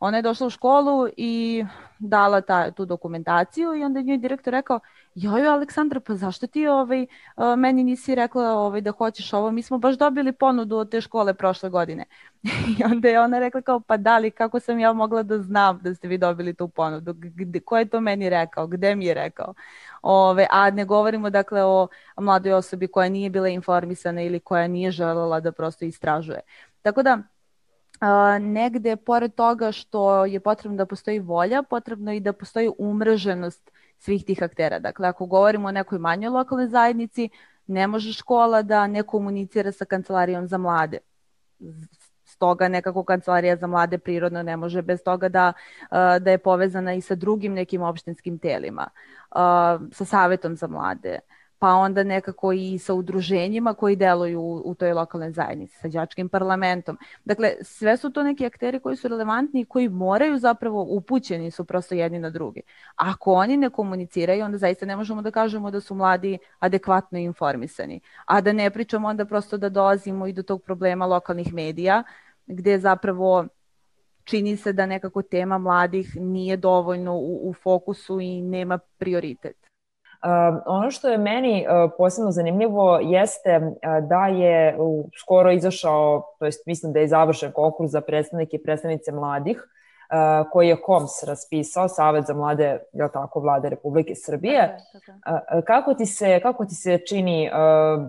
Ona 0.00 0.16
je 0.16 0.22
došla 0.22 0.46
u 0.46 0.50
školu 0.50 1.08
i 1.16 1.64
dala 1.98 2.40
ta, 2.40 2.70
tu 2.70 2.84
dokumentaciju 2.84 3.74
i 3.74 3.84
onda 3.84 3.98
je 3.98 4.04
njoj 4.04 4.18
direktor 4.18 4.52
rekao, 4.52 4.80
joj 5.14 5.46
Aleksandra, 5.46 6.00
pa 6.00 6.14
zašto 6.14 6.46
ti 6.46 6.66
ovaj, 6.66 7.06
meni 7.56 7.84
nisi 7.84 8.14
rekla 8.14 8.52
ovaj, 8.52 8.80
da 8.80 8.90
hoćeš 8.90 9.32
ovo, 9.32 9.50
mi 9.50 9.62
smo 9.62 9.78
baš 9.78 9.96
dobili 9.96 10.32
ponudu 10.32 10.76
od 10.76 10.90
te 10.90 11.00
škole 11.00 11.34
prošle 11.34 11.70
godine. 11.70 12.04
I 12.78 12.84
onda 12.84 13.08
je 13.08 13.20
ona 13.20 13.38
rekla 13.38 13.62
kao, 13.62 13.80
pa 13.80 13.96
da 13.96 14.18
li, 14.18 14.30
kako 14.30 14.60
sam 14.60 14.78
ja 14.78 14.92
mogla 14.92 15.22
da 15.22 15.38
znam 15.38 15.80
da 15.82 15.94
ste 15.94 16.08
vi 16.08 16.18
dobili 16.18 16.54
tu 16.54 16.68
ponudu, 16.68 17.12
Gde, 17.16 17.60
ko 17.60 17.78
je 17.78 17.84
to 17.84 18.00
meni 18.00 18.30
rekao, 18.30 18.66
gde 18.66 18.94
mi 18.94 19.06
je 19.06 19.14
rekao. 19.14 19.54
Ove, 20.06 20.46
a 20.50 20.70
ne 20.70 20.84
govorimo 20.84 21.30
dakle 21.30 21.64
o 21.64 21.88
mladoj 22.16 22.52
osobi 22.52 22.88
koja 22.88 23.08
nije 23.08 23.30
bila 23.30 23.48
informisana 23.48 24.22
ili 24.22 24.40
koja 24.40 24.66
nije 24.68 24.90
želela 24.90 25.40
da 25.40 25.52
prosto 25.52 25.84
istražuje. 25.84 26.40
Tako 26.82 27.02
da, 27.02 27.18
a, 28.00 28.38
negde 28.38 28.96
pored 28.96 29.34
toga 29.34 29.72
što 29.72 30.24
je 30.24 30.40
potrebno 30.40 30.76
da 30.76 30.86
postoji 30.86 31.18
volja, 31.18 31.62
potrebno 31.62 32.12
i 32.12 32.20
da 32.20 32.32
postoji 32.32 32.70
umreženost 32.78 33.70
svih 33.98 34.24
tih 34.24 34.42
aktera. 34.42 34.78
Dakle, 34.78 35.08
ako 35.08 35.26
govorimo 35.26 35.68
o 35.68 35.72
nekoj 35.72 35.98
manjoj 35.98 36.30
lokalnoj 36.30 36.68
zajednici, 36.68 37.28
ne 37.66 37.86
može 37.86 38.12
škola 38.12 38.62
da 38.62 38.86
ne 38.86 39.02
komunicira 39.02 39.72
sa 39.72 39.84
kancelarijom 39.84 40.48
za 40.48 40.58
mlade. 40.58 40.98
Stoga 42.44 42.68
nekako 42.68 43.04
kancelarija 43.04 43.56
za 43.56 43.66
mlade 43.66 43.98
prirodno 43.98 44.42
ne 44.42 44.56
može 44.56 44.82
bez 44.82 45.02
toga 45.04 45.28
da, 45.28 45.52
da 46.20 46.30
je 46.30 46.38
povezana 46.38 46.94
i 46.94 47.00
sa 47.00 47.14
drugim 47.14 47.54
nekim 47.54 47.82
opštinskim 47.82 48.38
telima, 48.38 48.88
sa 49.92 50.04
savetom 50.04 50.56
za 50.56 50.66
mlade, 50.66 51.18
pa 51.58 51.68
onda 51.72 52.02
nekako 52.02 52.52
i 52.52 52.78
sa 52.78 52.94
udruženjima 52.94 53.74
koji 53.74 53.96
deluju 53.96 54.40
u, 54.40 54.62
u 54.64 54.74
toj 54.74 54.92
lokalnoj 54.92 55.30
zajednici, 55.32 55.78
sa 55.78 55.88
đačkim 55.88 56.28
parlamentom. 56.28 56.98
Dakle, 57.24 57.54
sve 57.62 57.96
su 57.96 58.10
to 58.10 58.22
neki 58.22 58.46
akteri 58.46 58.80
koji 58.80 58.96
su 58.96 59.08
relevantni 59.08 59.60
i 59.60 59.64
koji 59.64 59.88
moraju 59.88 60.38
zapravo 60.38 60.86
upućeni 60.88 61.50
su 61.50 61.64
prosto 61.64 61.94
jedni 61.94 62.18
na 62.18 62.30
drugi. 62.30 62.62
Ako 62.96 63.32
oni 63.32 63.56
ne 63.56 63.70
komuniciraju, 63.70 64.44
onda 64.44 64.58
zaista 64.58 64.86
ne 64.86 64.96
možemo 64.96 65.22
da 65.22 65.30
kažemo 65.30 65.70
da 65.70 65.80
su 65.80 65.94
mladi 65.94 66.38
adekvatno 66.58 67.18
informisani. 67.18 68.00
A 68.26 68.40
da 68.40 68.52
ne 68.52 68.70
pričamo 68.70 69.08
onda 69.08 69.24
prosto 69.24 69.56
da 69.56 69.68
dolazimo 69.68 70.26
i 70.26 70.32
do 70.32 70.42
tog 70.42 70.62
problema 70.62 71.06
lokalnih 71.06 71.54
medija, 71.54 72.02
gde 72.46 72.78
zapravo 72.78 73.46
čini 74.24 74.56
se 74.56 74.72
da 74.72 74.86
nekako 74.86 75.22
tema 75.22 75.58
mladih 75.58 76.16
nije 76.16 76.56
dovoljno 76.56 77.16
u, 77.16 77.48
u 77.48 77.52
fokusu 77.52 78.20
i 78.20 78.42
nema 78.42 78.78
prioritet. 78.98 79.56
Uh, 80.24 80.62
ono 80.66 80.90
što 80.90 81.08
je 81.08 81.18
meni 81.18 81.66
uh, 81.66 81.90
posebno 81.98 82.30
zanimljivo 82.30 82.98
jeste 83.02 83.56
uh, 83.56 84.08
da 84.08 84.26
je 84.26 84.76
skoro 85.20 85.52
izašao, 85.52 86.22
to 86.38 86.44
jest 86.44 86.66
mislim 86.66 86.92
da 86.92 87.00
je 87.00 87.08
završen 87.08 87.52
konkurs 87.52 87.90
za 87.90 88.00
predstavnike 88.00 88.56
i 88.56 88.62
predstavnice 88.62 89.12
mladih, 89.12 89.68
koji 90.52 90.68
je 90.68 90.82
KOMS 90.82 91.22
raspisao, 91.26 91.88
Savet 91.88 92.24
za 92.26 92.34
mlade, 92.34 92.78
je 92.92 93.08
tako, 93.12 93.40
vlade 93.40 93.68
Republike 93.68 94.14
Srbije. 94.14 94.76
Kako, 95.66 95.94
ti 95.94 96.06
se, 96.06 96.40
kako 96.42 96.64
ti 96.64 96.74
se 96.74 96.98
čini, 97.08 97.50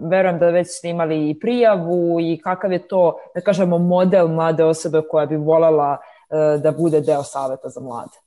verujem 0.01 0.39
da 0.39 0.49
već 0.49 0.67
ste 0.69 0.89
imali 0.89 1.29
i 1.29 1.39
prijavu 1.39 2.17
i 2.21 2.41
kakav 2.43 2.71
je 2.71 2.87
to, 2.87 3.17
da 3.35 3.41
kažemo, 3.41 3.77
model 3.77 4.27
mlade 4.27 4.63
osobe 4.63 5.01
koja 5.11 5.25
bi 5.25 5.35
volela 5.35 5.97
uh, 5.97 6.61
da 6.61 6.71
bude 6.71 7.01
deo 7.01 7.23
Saveta 7.23 7.69
za 7.69 7.81
mlade? 7.81 8.17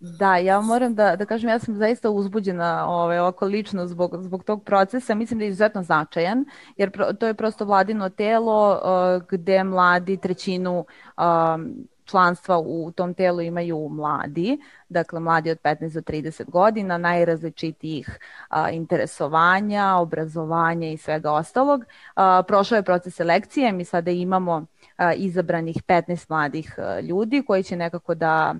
Da, 0.00 0.36
ja 0.36 0.60
moram 0.60 0.94
da, 0.94 1.16
da 1.16 1.26
kažem, 1.26 1.50
ja 1.50 1.58
sam 1.58 1.74
zaista 1.74 2.10
uzbuđena 2.10 2.86
ovaj, 2.88 3.18
oko 3.18 3.46
lično 3.46 3.86
zbog, 3.86 4.16
zbog 4.18 4.44
tog 4.44 4.64
procesa. 4.64 5.14
Mislim 5.14 5.38
da 5.38 5.44
je 5.44 5.48
izuzetno 5.48 5.82
značajan, 5.82 6.44
jer 6.76 6.90
pro, 6.90 7.12
to 7.12 7.26
je 7.26 7.34
prosto 7.34 7.64
vladino 7.64 8.08
telo 8.08 8.72
uh, 8.72 9.22
gde 9.28 9.64
mladi 9.64 10.16
trećinu 10.16 10.78
um, 10.78 11.74
članstva 12.10 12.58
u 12.58 12.92
tom 12.92 13.14
telu 13.14 13.40
imaju 13.40 13.88
mladi, 13.88 14.58
dakle 14.88 15.20
mladi 15.20 15.50
od 15.50 15.58
15 15.64 15.94
do 15.94 16.00
30 16.00 16.50
godina, 16.50 16.98
najrazličitijih 16.98 18.18
a, 18.48 18.70
interesovanja, 18.70 19.96
obrazovanja 19.96 20.88
i 20.88 20.96
svega 20.96 21.32
ostalog. 21.32 21.84
A, 22.14 22.42
prošao 22.48 22.76
je 22.76 22.82
proces 22.82 23.14
selekcije, 23.14 23.72
mi 23.72 23.84
sada 23.84 24.10
imamo 24.10 24.66
izabranih 25.16 25.76
15 25.88 26.30
mladih 26.30 26.74
ljudi 27.02 27.42
koji 27.46 27.62
će 27.62 27.76
nekako 27.76 28.14
da 28.14 28.54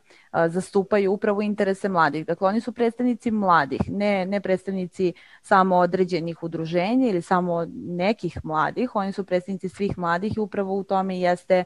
zastupaju 0.48 1.12
upravo 1.12 1.42
interese 1.42 1.88
mladih. 1.88 2.26
Dakle, 2.26 2.48
oni 2.48 2.60
su 2.60 2.72
predstavnici 2.72 3.30
mladih, 3.30 3.80
ne, 3.88 4.26
ne 4.26 4.40
predstavnici 4.40 5.12
samo 5.42 5.76
određenih 5.76 6.42
udruženja 6.42 7.08
ili 7.08 7.22
samo 7.22 7.66
nekih 7.74 8.38
mladih, 8.44 8.96
oni 8.96 9.12
su 9.12 9.24
predstavnici 9.24 9.68
svih 9.68 9.98
mladih 9.98 10.36
i 10.36 10.40
upravo 10.40 10.74
u 10.74 10.84
tome 10.84 11.20
jeste 11.20 11.64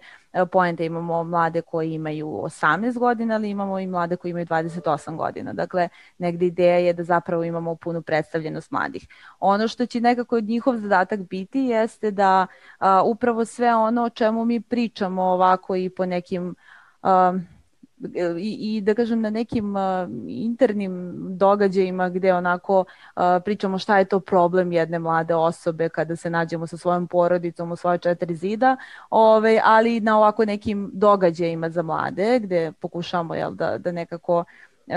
poenta. 0.52 0.84
Imamo 0.84 1.25
mlade 1.25 1.62
koji 1.62 1.92
imaju 1.92 2.26
18 2.26 2.99
godina, 2.99 3.34
ali 3.34 3.50
imamo 3.50 3.78
i 3.78 3.87
mlade 3.87 4.16
koji 4.16 4.30
imaju 4.30 4.46
28 4.46 5.16
godina. 5.16 5.52
Dakle, 5.52 5.88
negde 6.18 6.46
ideja 6.46 6.78
je 6.78 6.92
da 6.92 7.02
zapravo 7.02 7.44
imamo 7.44 7.75
punu 7.75 8.02
predstavljenost 8.02 8.70
mladih. 8.70 9.06
Ono 9.40 9.68
što 9.68 9.87
će 9.87 10.00
nekako 10.00 10.40
njihov 10.40 10.76
zadatak 10.76 11.20
biti 11.20 11.61
jeste 11.61 12.11
da 12.11 12.46
a, 12.78 13.02
upravo 13.02 13.44
sve 13.44 13.75
ono 13.75 14.04
o 14.04 14.11
čemu 14.11 14.44
mi 14.45 14.61
pričamo 14.61 15.23
ovako 15.23 15.77
i 15.77 15.91
po 15.91 16.07
nekim 16.07 16.55
a, 17.03 17.39
i, 18.39 18.77
i 18.77 18.81
da 18.81 18.95
kažem 18.95 19.21
na 19.21 19.31
nekim 19.31 19.77
uh, 19.77 19.83
internim 20.29 21.15
događajima 21.37 22.09
gde 22.09 22.35
onako 22.35 22.81
uh, 22.81 23.23
pričamo 23.45 23.79
šta 23.79 23.99
je 23.99 24.05
to 24.05 24.21
problem 24.21 24.73
jedne 24.73 24.99
mlade 24.99 25.35
osobe 25.35 25.89
kada 25.89 26.17
se 26.17 26.31
nađemo 26.31 26.67
sa 26.67 26.77
svojom 26.77 27.07
porodicom 27.09 27.73
u 27.73 27.77
svoje 27.77 27.99
četiri 27.99 28.35
zida, 28.35 28.77
ove, 29.11 29.61
ali 29.65 30.01
na 30.01 30.19
ovako 30.19 30.45
nekim 30.45 30.91
događajima 30.93 31.71
za 31.71 31.83
mlade 31.83 32.39
gde 32.39 32.73
pokušamo 32.73 33.35
jel, 33.35 33.55
da, 33.55 33.79
da 33.79 33.93
nekako 33.93 34.45
uh, 34.87 34.95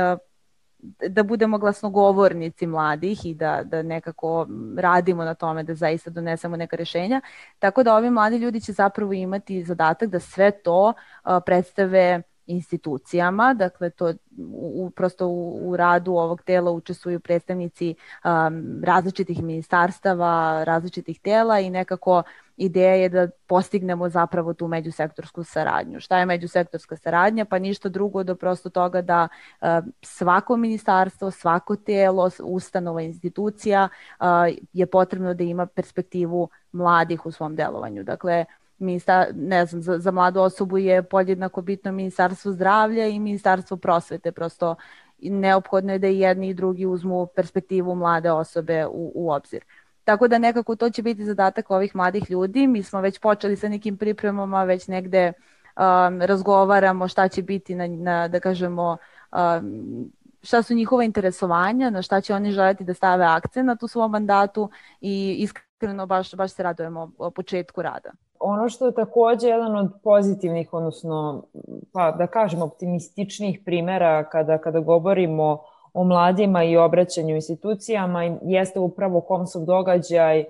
da 1.10 1.24
budemo 1.24 1.58
glasnogovornici 1.58 2.68
mladih 2.68 3.26
i 3.26 3.34
da, 3.34 3.62
da 3.64 3.82
nekako 3.82 4.48
radimo 4.78 5.24
na 5.24 5.34
tome 5.34 5.64
da 5.64 5.76
zaista 5.76 6.10
donesemo 6.10 6.58
neka 6.58 6.76
rešenja. 6.76 7.22
Tako 7.60 7.84
da 7.84 7.96
ovi 7.96 8.10
mladi 8.10 8.38
ljudi 8.38 8.62
će 8.62 8.72
zapravo 8.72 9.14
imati 9.14 9.64
zadatak 9.64 10.10
da 10.10 10.20
sve 10.20 10.52
to 10.52 10.88
uh, 10.88 11.32
predstave 11.46 12.22
institucijama, 12.48 13.54
dakle 13.54 13.90
to 13.90 14.14
u, 14.54 14.90
prosto 14.90 15.28
u, 15.28 15.70
u 15.70 15.78
radu 15.78 16.12
ovog 16.12 16.42
tela 16.42 16.72
učestvuju 16.72 17.20
predstavnici 17.20 17.96
um, 18.24 18.82
različitih 18.84 19.44
ministarstava, 19.44 20.64
različitih 20.64 21.20
tela 21.20 21.60
i 21.60 21.70
nekako 21.70 22.24
ideja 22.58 22.96
je 22.96 23.10
da 23.10 23.28
postignemo 23.48 24.10
zapravo 24.10 24.54
tu 24.54 24.68
međusektorsku 24.68 25.44
saradnju. 25.44 26.00
Šta 26.00 26.20
je 26.20 26.26
međusektorska 26.26 26.98
saradnja? 26.98 27.46
Pa 27.46 27.60
ništa 27.60 27.90
drugo 27.90 28.24
do 28.24 28.36
prosto 28.36 28.70
toga 28.70 29.02
da 29.02 29.28
uh, 29.62 29.68
svako 30.02 30.58
ministarstvo, 30.58 31.32
svako 31.32 31.76
telo, 31.76 32.30
ustanova, 32.44 33.02
institucija 33.02 33.90
uh, 34.20 34.26
je 34.74 34.86
potrebno 34.86 35.34
da 35.34 35.44
ima 35.44 35.66
perspektivu 35.66 36.50
mladih 36.72 37.26
u 37.26 37.32
svom 37.32 37.56
delovanju. 37.56 38.04
Dakle, 38.04 38.46
Minista, 38.80 39.26
ne 39.36 39.66
znam, 39.66 39.82
za, 39.82 40.00
za 40.00 40.12
mladu 40.12 40.40
osobu 40.40 40.78
je 40.78 41.04
podjednako 41.04 41.62
bitno 41.62 41.92
ministarstvo 41.92 42.52
zdravlja 42.52 43.08
i 43.08 43.20
ministarstvo 43.20 43.78
prosvete, 43.78 44.32
prosto 44.32 44.76
neophodno 45.22 45.94
je 45.94 46.00
da 46.00 46.08
i 46.08 46.20
jedni 46.20 46.50
i 46.50 46.54
drugi 46.54 46.86
uzmu 46.86 47.28
perspektivu 47.36 47.96
mlade 47.96 48.32
osobe 48.32 48.86
u, 48.86 49.12
u 49.16 49.32
obzir. 49.32 49.64
Tako 50.08 50.28
da 50.28 50.38
nekako 50.38 50.76
to 50.76 50.90
će 50.90 51.04
biti 51.04 51.26
zadatak 51.26 51.72
ovih 51.72 51.96
mladih 51.96 52.32
ljudi. 52.32 52.68
Mi 52.68 52.84
smo 52.84 53.02
već 53.02 53.20
počeli 53.20 53.56
sa 53.56 53.70
nekim 53.70 53.98
pripremama, 53.98 54.64
već 54.64 54.88
negde 54.88 55.34
um, 55.34 56.22
razgovaramo 56.22 57.08
šta 57.08 57.28
će 57.28 57.44
biti 57.44 57.76
na, 57.76 57.88
na 57.88 58.28
da 58.28 58.40
kažemo, 58.40 58.98
um, 59.32 60.12
šta 60.44 60.62
su 60.64 60.74
njihova 60.74 61.04
interesovanja, 61.04 61.90
na 61.90 62.02
šta 62.02 62.22
će 62.22 62.34
oni 62.34 62.52
želeti 62.52 62.84
da 62.84 62.94
stave 62.94 63.26
akcent 63.26 63.84
u 63.84 63.88
svom 63.88 64.12
mandatu 64.12 64.70
i 65.02 65.36
iskreno 65.40 66.06
baš, 66.06 66.36
baš 66.36 66.52
se 66.52 66.64
radujemo 66.64 67.12
o 67.18 67.32
početku 67.32 67.82
rada. 67.82 68.12
Ono 68.40 68.70
što 68.70 68.86
je 68.86 68.94
takođe 68.94 69.48
jedan 69.48 69.76
od 69.76 69.92
pozitivnih, 70.04 70.74
odnosno, 70.74 71.44
pa 71.92 72.12
da 72.12 72.28
kažem, 72.28 72.62
optimističnih 72.62 73.60
primera 73.66 74.30
kada, 74.30 74.58
kada 74.58 74.80
govorimo 74.80 75.60
o 75.98 76.04
mladima 76.04 76.64
i 76.64 76.78
obraćanju 76.78 77.36
institucijama 77.36 78.24
jeste 78.42 78.80
upravo 78.80 79.22
Komsov 79.22 79.66
događaj, 79.66 80.46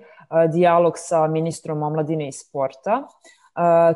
dijalog 0.52 0.92
sa 0.96 1.26
ministrom 1.26 1.82
omladine 1.82 2.28
i 2.28 2.32
sporta. 2.32 3.02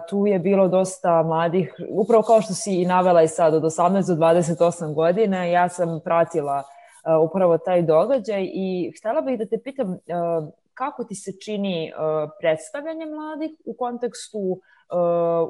Tu 0.09 0.27
je 0.27 0.39
bilo 0.39 0.69
dosta 0.69 1.23
mladih, 1.23 1.75
upravo 1.91 2.23
kao 2.23 2.41
što 2.41 2.55
si 2.55 2.83
i 2.83 2.87
navela 2.87 3.23
i 3.23 3.29
sad, 3.29 3.55
od 3.55 3.63
18 3.63 4.07
do 4.07 4.15
28 4.15 4.95
godina, 4.95 5.45
ja 5.45 5.69
sam 5.69 6.01
pratila 6.05 6.63
upravo 7.25 7.59
taj 7.59 7.83
događaj 7.83 8.43
i 8.55 8.93
htela 8.99 9.21
bih 9.21 9.39
da 9.39 9.47
te 9.47 9.59
pitam 9.65 9.99
kako 10.75 11.05
ti 11.05 11.15
se 11.15 11.33
čini 11.45 11.93
predstavljanje 12.41 13.07
mladih 13.07 13.51
u 13.65 13.75
kontekstu 13.79 14.61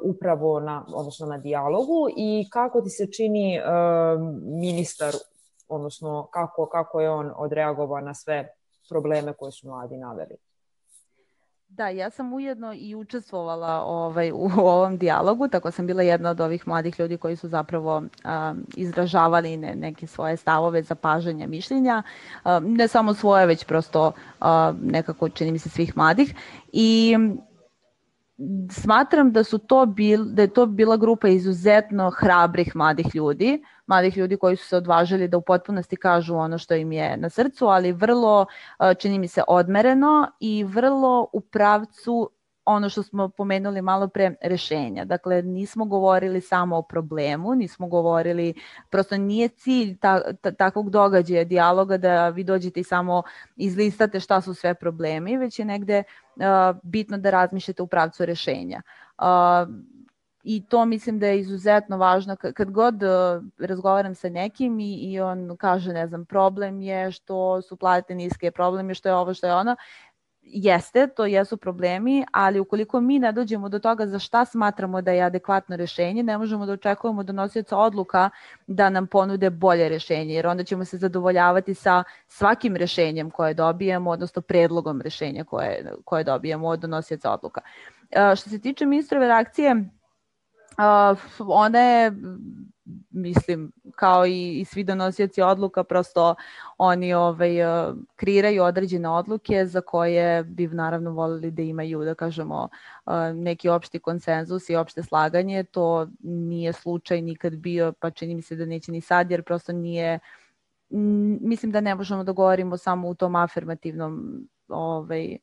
upravo 0.03 0.61
na, 0.61 0.85
odnosno 0.95 1.27
na 1.27 1.39
dijalogu 1.39 2.09
i 2.17 2.49
kako 2.53 2.81
ti 2.81 2.91
se 2.91 3.07
čini 3.13 3.61
ministar 4.61 5.13
odnosno 5.75 6.29
kako, 6.31 6.67
kako 6.67 7.01
je 7.01 7.11
on 7.11 7.33
odreagovao 7.37 8.01
na 8.01 8.15
sve 8.15 8.49
probleme 8.89 9.33
koje 9.33 9.53
su 9.53 9.69
mladi 9.69 9.97
naveli. 9.97 10.37
Da, 11.69 11.89
ja 11.89 12.11
sam 12.11 12.33
ujedno 12.33 12.75
i 12.77 12.95
učestvovala 12.95 13.83
ovaj, 13.85 14.33
u 14.33 14.51
ovom 14.75 14.99
dijalogu, 14.99 15.49
tako 15.49 15.71
sam 15.71 15.87
bila 15.87 16.03
jedna 16.03 16.31
od 16.31 16.41
ovih 16.41 16.69
mladih 16.69 17.01
ljudi 17.01 17.17
koji 17.17 17.37
su 17.37 17.49
zapravo 17.49 17.97
um, 17.97 18.67
izražavali 18.77 19.57
ne, 19.57 19.75
neke 19.75 20.07
svoje 20.07 20.37
stavove, 20.37 20.83
zapažanja, 20.83 21.47
mišljenja, 21.47 22.03
um, 22.45 22.75
ne 22.75 22.89
samo 22.89 23.15
svoje, 23.15 23.47
već 23.47 23.65
prosto 23.65 24.07
um, 24.41 24.79
nekako 24.83 25.29
čini 25.29 25.53
mi 25.53 25.59
se 25.59 25.69
svih 25.69 25.97
mladih. 25.97 26.35
I 26.73 27.17
smatram 28.71 29.33
da 29.33 29.45
su 29.45 29.59
to 29.59 29.87
bil, 29.87 30.25
da 30.25 30.43
je 30.43 30.49
to 30.49 30.67
bila 30.67 30.97
grupa 30.97 31.29
izuzetno 31.29 32.11
hrabrih 32.11 32.77
mladih 32.77 33.07
ljudi, 33.15 33.63
mladih 33.87 34.17
ljudi 34.17 34.37
koji 34.37 34.57
su 34.57 34.67
se 34.67 34.77
odvažili 34.77 35.29
da 35.29 35.37
u 35.37 35.43
potpunosti 35.43 35.97
kažu 35.97 36.37
ono 36.37 36.59
što 36.59 36.75
im 36.75 36.93
je 36.93 37.17
na 37.17 37.31
srcu, 37.31 37.67
ali 37.67 37.93
vrlo, 37.93 38.47
čini 38.99 39.19
mi 39.19 39.29
se, 39.29 39.43
odmereno 39.49 40.31
i 40.41 40.65
vrlo 40.65 41.29
u 41.33 41.41
pravcu 41.41 42.31
ono 42.65 42.89
što 42.89 43.03
smo 43.03 43.29
pomenuli 43.29 43.83
malo 43.83 44.09
pre 44.09 44.35
rešenja. 44.43 45.05
Dakle, 45.05 45.43
nismo 45.43 45.85
govorili 45.85 46.41
samo 46.41 46.77
o 46.77 46.83
problemu, 46.83 47.55
nismo 47.55 47.87
govorili, 47.87 48.55
prosto 48.91 49.17
nije 49.17 49.49
cilj 49.49 49.99
ta, 49.99 50.35
ta, 50.35 50.53
takvog 50.53 50.91
događaja, 50.91 51.45
dijaloga 51.45 51.97
da 51.97 52.29
vi 52.29 52.45
dođete 52.45 52.81
i 52.81 52.85
samo 52.85 53.23
izlistate 53.57 54.21
šta 54.21 54.41
su 54.41 54.55
sve 54.55 54.75
problemi, 54.75 55.37
već 55.37 55.59
je 55.59 55.65
negde 55.65 56.03
uh, 56.37 56.43
bitno 56.83 57.19
da 57.19 57.31
razmišljate 57.31 57.83
u 57.83 57.87
pravcu 57.87 58.25
rešenja. 58.25 58.83
Uh, 59.19 59.25
i 60.43 60.67
to 60.67 60.85
mislim 60.85 61.19
da 61.19 61.27
je 61.27 61.41
izuzetno 61.41 61.97
važno 61.97 62.37
kad 62.37 62.71
god 62.71 63.03
uh, 63.03 63.45
razgovaram 63.59 64.15
sa 64.15 64.29
nekim 64.29 64.81
i, 64.81 64.95
i 64.95 65.21
on 65.21 65.57
kaže 65.57 65.93
ne 65.93 66.07
znam 66.07 66.25
problem 66.25 66.81
je 66.81 67.11
što 67.11 67.63
su 67.63 67.77
plate 67.77 68.15
niske 68.15 68.51
problem 68.51 68.89
je 68.89 68.95
što 68.95 69.09
je 69.09 69.15
ovo 69.15 69.35
što 69.35 69.47
je 69.47 69.55
ono 69.55 69.77
jeste, 70.43 71.07
to 71.07 71.27
jesu 71.27 71.57
problemi, 71.57 72.25
ali 72.33 72.61
ukoliko 72.61 73.01
mi 73.01 73.19
ne 73.19 73.33
dođemo 73.33 73.69
do 73.69 73.79
toga 73.79 74.07
za 74.07 74.19
šta 74.19 74.45
smatramo 74.45 75.03
da 75.03 75.11
je 75.13 75.23
adekvatno 75.23 75.77
rešenje, 75.77 76.23
ne 76.23 76.39
možemo 76.39 76.67
da 76.67 76.73
očekujemo 76.73 77.23
do 77.23 77.33
nosioca 77.33 77.79
odluka 77.79 78.31
da 78.67 78.91
nam 78.91 79.07
ponude 79.07 79.51
bolje 79.51 79.89
rešenje, 79.89 80.35
jer 80.35 80.47
onda 80.47 80.65
ćemo 80.65 80.85
se 80.85 80.97
zadovoljavati 80.97 81.75
sa 81.75 82.05
svakim 82.29 82.77
rešenjem 82.77 83.31
koje 83.31 83.55
dobijemo, 83.55 84.11
odnosno 84.11 84.43
predlogom 84.43 85.01
rešenja 85.01 85.45
koje, 85.45 85.93
koje 86.05 86.25
dobijemo 86.25 86.69
od 86.69 86.81
donosioca 86.81 87.33
odluka. 87.33 87.61
Što 88.37 88.51
se 88.51 88.61
tiče 88.61 88.87
ministrove 88.87 89.29
reakcije, 89.29 89.85
ona 91.39 91.79
je 91.79 92.13
mislim, 93.11 93.73
kao 93.97 94.27
i, 94.27 94.61
i 94.61 94.65
svi 94.65 94.85
donosioci 94.85 95.43
odluka, 95.43 95.85
prosto 95.85 96.35
oni 96.79 97.15
ovaj, 97.15 97.51
kreiraju 98.17 98.63
određene 98.63 99.09
odluke 99.09 99.67
za 99.67 99.81
koje 99.81 100.45
bi 100.45 100.67
naravno 100.67 101.11
volili 101.11 101.51
da 101.51 101.63
imaju, 101.63 102.05
da 102.05 102.15
kažemo, 102.15 102.69
neki 103.35 103.69
opšti 103.69 103.99
konsenzus 103.99 104.71
i 104.71 104.77
opšte 104.77 105.03
slaganje. 105.03 105.65
To 105.65 106.09
nije 106.21 106.73
slučaj 106.73 107.23
nikad 107.23 107.57
bio, 107.57 107.93
pa 107.93 108.11
čini 108.11 108.35
mi 108.35 108.43
se 108.43 108.57
da 108.57 108.67
neće 108.67 108.93
ni 108.93 109.01
sad, 109.01 109.31
jer 109.31 109.43
prosto 109.43 109.73
nije, 109.73 110.19
mislim 111.41 111.73
da 111.73 111.81
ne 111.81 111.95
možemo 111.95 112.25
da 112.25 112.33
govorimo 112.33 112.77
samo 112.77 113.09
u 113.09 113.15
tom 113.15 113.37
afirmativnom 113.37 114.41
ovaj, 114.69 115.39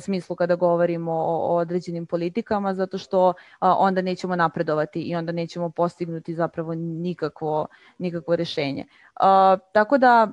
smislu 0.00 0.36
kada 0.36 0.54
govorimo 0.54 1.12
o, 1.12 1.54
o 1.54 1.56
određenim 1.56 2.06
politikama, 2.06 2.74
zato 2.74 2.98
što 2.98 3.32
a, 3.58 3.74
onda 3.78 4.02
nećemo 4.02 4.36
napredovati 4.36 5.00
i 5.00 5.16
onda 5.16 5.32
nećemo 5.32 5.70
postignuti 5.70 6.34
zapravo 6.34 6.74
nikakvo, 6.74 7.66
nikakvo 7.98 8.36
rešenje. 8.36 8.86
A, 9.20 9.56
tako 9.72 9.98
da 9.98 10.28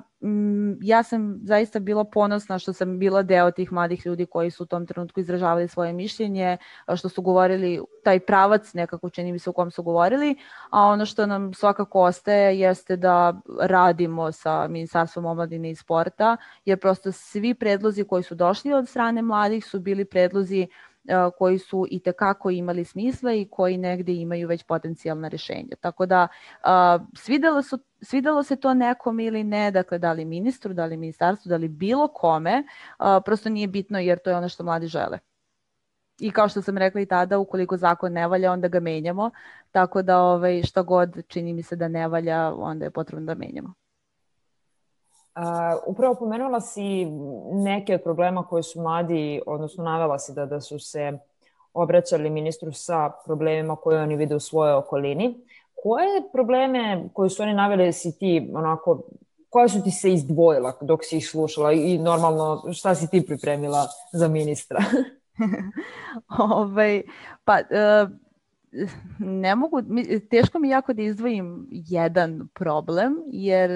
ja 0.80 1.02
sam 1.02 1.38
zaista 1.42 1.78
bila 1.78 2.04
ponosna 2.04 2.58
što 2.58 2.72
sam 2.72 2.98
bila 2.98 3.22
deo 3.22 3.50
tih 3.50 3.72
mladih 3.72 4.06
ljudi 4.06 4.26
koji 4.26 4.50
su 4.50 4.62
u 4.62 4.66
tom 4.66 4.86
trenutku 4.86 5.20
izražavali 5.20 5.68
svoje 5.68 5.92
mišljenje, 5.92 6.56
što 6.96 7.08
su 7.08 7.22
govorili 7.22 7.80
taj 8.04 8.20
pravac 8.20 8.74
nekako 8.74 9.10
čini 9.10 9.32
mi 9.32 9.38
se 9.38 9.50
u 9.50 9.52
kom 9.52 9.70
su 9.70 9.82
govorili, 9.82 10.36
a 10.70 10.82
ono 10.82 11.06
što 11.06 11.26
nam 11.26 11.54
svakako 11.54 12.02
ostaje 12.02 12.60
jeste 12.60 12.96
da 12.96 13.40
radimo 13.60 14.32
sa 14.32 14.68
Ministarstvom 14.68 15.24
omladine 15.26 15.70
i 15.70 15.74
sporta, 15.74 16.36
jer 16.64 16.80
prosto 16.80 17.12
svi 17.12 17.54
predlozi 17.54 18.04
koji 18.04 18.22
su 18.22 18.34
došli 18.34 18.72
od 18.72 18.88
strane 18.88 19.22
mladih 19.22 19.66
su 19.66 19.80
bili 19.80 20.04
predlozi 20.04 20.66
koji 21.38 21.58
su 21.58 21.86
i 21.90 22.00
tekako 22.00 22.50
imali 22.50 22.84
smisla 22.84 23.32
i 23.32 23.48
koji 23.50 23.78
negde 23.78 24.12
imaju 24.12 24.48
već 24.48 24.62
potencijalna 24.62 25.28
rešenja. 25.28 25.76
Tako 25.80 26.06
da 26.06 26.28
svidelo, 27.16 27.62
su, 27.62 27.78
svidelo 28.02 28.42
se 28.42 28.56
to 28.56 28.74
nekom 28.74 29.20
ili 29.20 29.44
ne, 29.44 29.70
dakle 29.70 29.98
da 29.98 30.12
li 30.12 30.24
ministru, 30.24 30.74
da 30.74 30.84
li 30.84 30.96
ministarstvu, 30.96 31.48
da 31.48 31.56
li 31.56 31.68
bilo 31.68 32.08
kome, 32.08 32.64
prosto 33.24 33.48
nije 33.48 33.68
bitno 33.68 33.98
jer 33.98 34.18
to 34.18 34.30
je 34.30 34.36
ono 34.36 34.48
što 34.48 34.64
mladi 34.64 34.86
žele. 34.86 35.18
I 36.20 36.30
kao 36.30 36.48
što 36.48 36.62
sam 36.62 36.78
rekla 36.78 37.00
i 37.00 37.06
tada, 37.06 37.38
ukoliko 37.38 37.76
zakon 37.76 38.12
ne 38.12 38.28
valja, 38.28 38.52
onda 38.52 38.68
ga 38.68 38.80
menjamo, 38.80 39.30
tako 39.70 40.02
da 40.02 40.18
ovaj, 40.18 40.62
šta 40.62 40.82
god 40.82 41.26
čini 41.28 41.52
mi 41.52 41.62
se 41.62 41.76
da 41.76 41.88
ne 41.88 42.08
valja, 42.08 42.54
onda 42.54 42.84
je 42.84 42.90
potrebno 42.90 43.26
da 43.26 43.34
menjamo. 43.34 43.74
Uh, 45.36 45.42
upravo 45.86 46.14
pomenula 46.14 46.60
si 46.60 47.06
neke 47.52 47.94
od 47.94 48.02
problema 48.02 48.46
koje 48.46 48.62
su 48.62 48.80
mladi, 48.80 49.40
odnosno 49.46 49.84
navela 49.84 50.18
si 50.18 50.32
da, 50.32 50.46
da 50.46 50.60
su 50.60 50.78
se 50.78 51.18
obraćali 51.74 52.30
ministru 52.30 52.72
sa 52.72 53.10
problemima 53.24 53.76
koje 53.76 54.02
oni 54.02 54.16
vide 54.16 54.34
u 54.34 54.40
svojoj 54.40 54.74
okolini. 54.74 55.40
Koje 55.82 56.22
probleme 56.32 57.08
koje 57.12 57.30
su 57.30 57.42
oni 57.42 57.54
naveli 57.54 57.92
si 57.92 58.18
ti 58.18 58.50
onako 58.54 59.02
koja 59.50 59.68
su 59.68 59.82
ti 59.82 59.90
se 59.90 60.12
izdvojila 60.12 60.72
dok 60.80 61.04
si 61.04 61.16
ih 61.16 61.28
slušala 61.28 61.72
i 61.72 61.98
normalno 61.98 62.72
šta 62.72 62.94
si 62.94 63.10
ti 63.10 63.26
pripremila 63.26 63.86
za 64.12 64.28
ministra? 64.28 64.78
ovaj, 66.56 67.02
pa, 67.44 67.58
uh, 67.60 68.10
ne 69.18 69.54
mogu, 69.54 69.82
teško 70.30 70.58
mi 70.58 70.68
jako 70.68 70.92
da 70.92 71.02
izdvojim 71.02 71.66
jedan 71.70 72.48
problem, 72.54 73.16
jer 73.26 73.70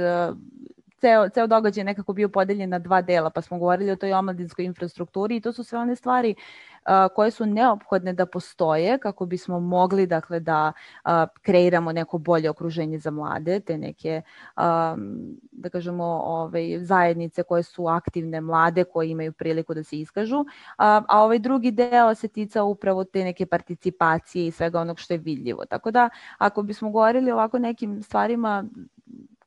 ceo, 1.00 1.28
ceo 1.28 1.46
događaj 1.46 1.84
nekako 1.84 2.12
bio 2.12 2.28
podeljen 2.28 2.70
na 2.70 2.78
dva 2.78 3.02
dela, 3.02 3.30
pa 3.30 3.40
smo 3.40 3.58
govorili 3.58 3.90
o 3.90 3.96
toj 3.96 4.12
omladinskoj 4.12 4.64
infrastrukturi 4.64 5.36
i 5.36 5.40
to 5.40 5.52
su 5.52 5.64
sve 5.64 5.78
one 5.78 5.96
stvari 5.96 6.34
uh, 6.34 7.14
koje 7.14 7.30
su 7.30 7.46
neophodne 7.46 8.12
da 8.12 8.26
postoje 8.26 8.98
kako 8.98 9.26
bismo 9.26 9.60
mogli 9.60 10.06
dakle 10.06 10.40
da 10.40 10.72
uh, 11.04 11.10
kreiramo 11.42 11.92
neko 11.92 12.18
bolje 12.18 12.50
okruženje 12.50 12.98
za 12.98 13.10
mlade, 13.10 13.60
te 13.60 13.78
neke 13.78 14.22
um, 14.56 15.36
da 15.52 15.68
kažemo 15.68 16.04
ovaj, 16.04 16.78
zajednice 16.78 17.42
koje 17.42 17.62
su 17.62 17.86
aktivne 17.86 18.40
mlade 18.40 18.84
koje 18.84 19.10
imaju 19.10 19.32
priliku 19.32 19.74
da 19.74 19.82
se 19.82 20.00
iskažu, 20.00 20.44
a, 20.78 21.02
a 21.08 21.22
ovaj 21.22 21.38
drugi 21.38 21.70
deo 21.70 22.14
se 22.14 22.28
tica 22.28 22.62
upravo 22.62 23.04
te 23.04 23.24
neke 23.24 23.46
participacije 23.46 24.46
i 24.46 24.50
svega 24.50 24.80
onog 24.80 24.98
što 24.98 25.14
je 25.14 25.18
vidljivo. 25.18 25.64
Tako 25.64 25.90
da 25.90 26.10
ako 26.38 26.62
bismo 26.62 26.90
govorili 26.90 27.30
ovako 27.30 27.58
nekim 27.58 28.02
stvarima 28.02 28.64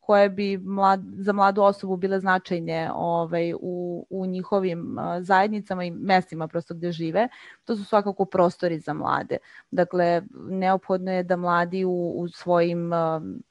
koje 0.06 0.30
bi 0.30 0.58
mlad, 0.58 1.02
za 1.18 1.34
mladu 1.34 1.62
osobu 1.62 1.98
bile 1.98 2.20
značajne 2.20 2.92
ovaj, 2.96 3.54
u, 3.54 4.06
u 4.10 4.26
njihovim 4.26 4.98
zajednicama 5.20 5.84
i 5.84 5.92
mestima 5.92 6.48
prosto 6.48 6.74
gde 6.74 6.92
žive, 6.92 7.28
to 7.66 7.76
su 7.76 7.86
svakako 7.86 8.26
prostori 8.26 8.80
za 8.80 8.94
mlade. 8.94 9.38
Dakle, 9.72 10.22
neophodno 10.50 11.12
je 11.12 11.24
da 11.24 11.36
mladi 11.36 11.86
u, 11.86 12.14
u 12.18 12.28
svojim, 12.28 12.92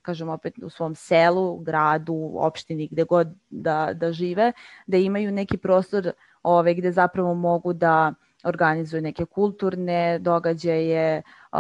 kažemo 0.03 0.33
opet, 0.33 0.55
u 0.63 0.71
svom 0.71 0.95
selu, 0.95 1.59
gradu, 1.59 2.33
opštini, 2.35 2.89
gde 2.93 3.05
god 3.05 3.29
da, 3.51 3.91
da 3.95 4.13
žive, 4.13 4.53
da 4.87 4.97
imaju 4.97 5.33
neki 5.33 5.57
prostor 5.57 6.13
ovaj, 6.43 6.75
gde 6.75 6.93
zapravo 6.93 7.35
mogu 7.35 7.73
da 7.73 8.15
organizuju 8.45 9.03
neke 9.03 9.25
kulturne 9.25 10.19
događaje 10.19 11.23
uh, 11.53 11.59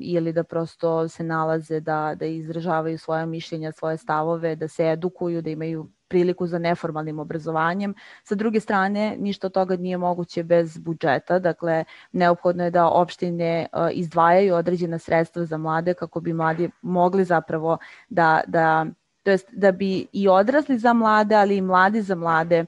ili 0.00 0.32
da 0.32 0.44
prosto 0.44 1.08
se 1.08 1.24
nalaze 1.24 1.80
da, 1.80 2.14
da 2.14 2.26
izražavaju 2.26 2.98
svoje 2.98 3.26
mišljenja, 3.26 3.72
svoje 3.72 3.96
stavove, 3.96 4.56
da 4.56 4.68
se 4.68 4.90
edukuju, 4.90 5.42
da 5.42 5.50
imaju 5.50 5.88
priliku 6.08 6.46
za 6.46 6.58
neformalnim 6.58 7.18
obrazovanjem. 7.18 7.94
Sa 8.22 8.34
druge 8.34 8.60
strane, 8.60 9.16
ništa 9.18 9.46
od 9.46 9.52
toga 9.52 9.76
nije 9.76 9.98
moguće 9.98 10.44
bez 10.44 10.78
budžeta, 10.78 11.38
dakle 11.38 11.84
neophodno 12.12 12.64
je 12.64 12.70
da 12.70 12.88
opštine 12.88 13.66
uh, 13.72 13.88
izdvajaju 13.92 14.54
određena 14.54 14.98
sredstva 14.98 15.44
za 15.44 15.58
mlade 15.58 15.94
kako 15.94 16.20
bi 16.20 16.32
mladi 16.32 16.70
mogli 16.82 17.24
zapravo 17.24 17.78
da, 18.08 18.40
da 18.46 18.86
to 19.24 19.30
jest 19.30 19.48
da 19.52 19.72
bi 19.72 20.06
i 20.12 20.28
odrasli 20.28 20.78
za 20.78 20.92
mlade, 20.92 21.36
ali 21.36 21.56
i 21.56 21.62
mladi 21.62 22.02
za 22.02 22.14
mlade 22.14 22.60
uh, 22.60 22.66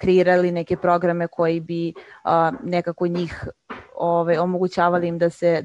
kreirali 0.00 0.52
neke 0.52 0.76
programe 0.76 1.28
koji 1.28 1.60
bi 1.60 1.92
uh, 2.24 2.30
nekako 2.64 3.06
njih 3.06 3.48
ove, 3.94 4.40
omogućavali 4.40 5.08
im 5.08 5.18
da 5.18 5.30
se, 5.30 5.62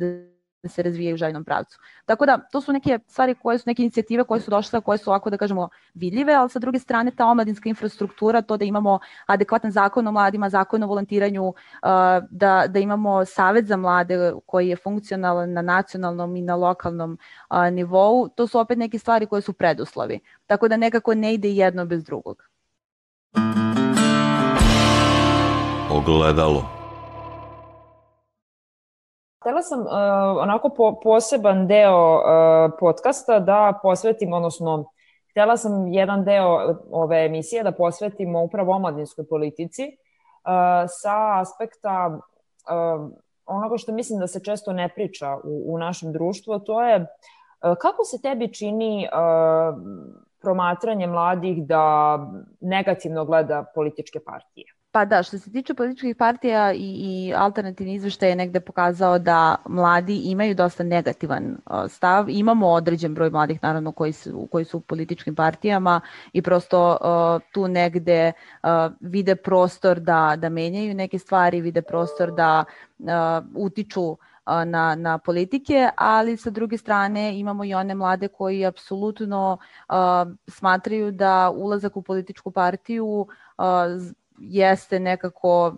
da 0.63 0.69
se 0.69 0.84
razvijaju 0.84 1.13
u 1.13 1.17
željnom 1.17 1.43
pravcu. 1.43 1.80
Tako 2.06 2.26
da, 2.26 2.38
to 2.52 2.62
su 2.62 2.74
neke 2.74 3.00
stvari 3.08 3.36
koje 3.36 3.58
su, 3.58 3.63
neke 3.67 3.82
inicijative 3.82 4.24
koje 4.24 4.41
su 4.41 4.52
došle, 4.52 4.82
koje 4.82 4.98
su 4.98 5.10
ovako 5.10 5.30
da 5.30 5.38
kažemo 5.38 5.69
vidljive, 5.93 6.34
ali 6.34 6.50
sa 6.50 6.60
druge 6.60 6.80
strane 6.80 7.12
ta 7.12 7.26
omladinska 7.26 7.69
infrastruktura, 7.69 8.41
to 8.41 8.58
da 8.58 8.65
imamo 8.65 9.00
adekvatan 9.26 9.72
zakon 9.72 10.08
o 10.08 10.12
mladima, 10.12 10.50
zakon 10.50 10.84
o 10.84 10.88
volontiranju, 10.88 11.54
da, 12.30 12.65
da 12.67 12.80
imamo 12.80 13.26
savet 13.26 13.65
za 13.65 13.78
mlade 13.78 14.34
koji 14.45 14.67
je 14.69 14.76
funkcionalan 14.76 15.54
na 15.54 15.62
nacionalnom 15.62 16.36
i 16.36 16.41
na 16.41 16.56
lokalnom 16.56 17.17
nivou, 17.72 18.30
to 18.30 18.48
su 18.48 18.60
opet 18.60 18.78
neke 18.78 19.00
stvari 19.00 19.26
koje 19.26 19.41
su 19.41 19.54
preduslovi. 19.54 20.19
Tako 20.48 20.67
da 20.67 20.78
nekako 20.78 21.15
ne 21.15 21.34
ide 21.34 21.50
jedno 21.50 21.86
bez 21.86 22.04
drugog. 22.04 22.43
Ogledalo 25.91 26.78
Htela 29.41 29.62
sam 29.62 29.80
uh, 29.80 29.88
onako 30.41 30.69
po, 30.69 30.99
poseban 31.04 31.67
deo 31.67 32.15
uh, 32.15 32.71
podcasta 32.80 33.39
da 33.39 33.80
posvetim, 33.82 34.34
odnosno 34.34 34.86
htela 35.32 35.58
sam 35.58 35.88
jedan 35.88 36.23
deo 36.23 36.75
ove 36.91 37.25
emisije 37.25 37.63
da 37.63 37.71
posvetimo 37.71 38.43
upravo 38.43 38.73
omladinskoj 38.73 39.28
politici 39.28 39.84
uh, 39.84 39.91
sa 40.88 41.39
aspekta 41.39 42.19
uh, 42.19 43.10
onoga 43.45 43.78
što 43.78 43.91
mislim 43.91 44.19
da 44.19 44.28
se 44.28 44.43
često 44.43 44.73
ne 44.73 44.89
priča 44.89 45.38
u, 45.43 45.73
u 45.73 45.78
našem 45.78 46.13
društvu, 46.13 46.60
to 46.60 46.84
je 46.84 47.02
uh, 47.02 47.08
kako 47.82 48.04
se 48.04 48.21
tebi 48.21 48.54
čini 48.54 49.08
uh, 49.08 49.78
promatranje 50.41 51.08
mladih 51.08 51.67
da 51.67 52.19
negativno 52.60 53.25
gleda 53.25 53.63
političke 53.75 54.19
partije? 54.19 54.78
Pa 54.91 55.06
da, 55.06 55.23
što 55.23 55.38
se 55.38 55.52
tiče 55.52 55.73
političkih 55.73 56.15
partija 56.15 56.73
i, 56.73 56.78
i 56.78 57.34
alternativni 57.38 57.93
izveštaj 57.93 58.30
je 58.30 58.36
negde 58.36 58.60
pokazao 58.60 59.19
da 59.19 59.56
mladi 59.67 60.17
imaju 60.17 60.56
dosta 60.56 60.84
negativan 60.84 61.58
stav. 61.88 62.30
Imamo 62.30 62.67
određen 62.67 63.13
broj 63.13 63.30
mladih 63.30 63.60
naravno 63.63 63.91
koji 63.91 64.13
su, 64.13 64.47
koji 64.52 64.65
su 64.65 64.78
u 64.78 64.82
političkim 64.82 65.36
partijama 65.36 66.02
i 66.34 66.41
prosto 66.41 66.97
uh, 67.02 67.41
tu 67.52 67.67
negde 67.67 68.32
uh, 68.63 68.69
vide 68.99 69.36
prostor 69.36 69.99
da, 69.99 70.36
da 70.38 70.49
menjaju 70.49 70.93
neke 70.93 71.19
stvari, 71.19 71.62
vide 71.62 71.82
prostor 71.82 72.32
da 72.32 72.65
uh, 72.99 73.08
utiču 73.56 74.17
na, 74.65 74.95
na 74.95 75.17
politike, 75.17 75.89
ali 75.95 76.38
sa 76.38 76.49
druge 76.49 76.78
strane 76.78 77.39
imamo 77.39 77.63
i 77.65 77.73
one 77.73 77.95
mlade 77.95 78.28
koji 78.28 78.65
apsolutno 78.65 79.58
uh, 79.89 79.95
smatraju 80.47 81.12
da 81.12 81.52
ulazak 81.56 81.97
u 81.97 82.02
političku 82.02 82.52
partiju 82.52 83.06
uh, 83.58 83.65
jeste 84.39 84.99
nekako 84.99 85.75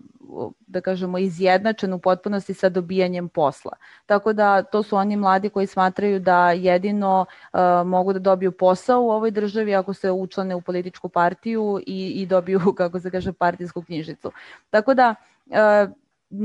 da 0.67 0.81
kažemo 0.81 1.17
izjednačen 1.17 1.93
u 1.93 1.99
potpunosti 1.99 2.53
sa 2.53 2.69
dobijanjem 2.69 3.29
posla. 3.29 3.71
Tako 4.05 4.33
da 4.33 4.63
to 4.63 4.83
su 4.83 4.95
oni 4.95 5.17
mladi 5.17 5.49
koji 5.49 5.67
smatraju 5.67 6.19
da 6.19 6.51
jedino 6.51 7.25
uh, 7.53 7.59
mogu 7.85 8.13
da 8.13 8.19
dobiju 8.19 8.51
posao 8.51 9.01
u 9.01 9.09
ovoj 9.11 9.31
državi 9.31 9.75
ako 9.75 9.93
se 9.93 10.11
učlane 10.11 10.55
u 10.55 10.61
političku 10.61 11.09
partiju 11.09 11.79
i, 11.87 12.07
i 12.09 12.25
dobiju, 12.25 12.59
kako 12.77 12.99
se 12.99 13.11
kaže, 13.11 13.33
partijsku 13.33 13.81
knjižicu. 13.81 14.31
Tako 14.69 14.93
da 14.93 15.15
uh, 15.45 15.91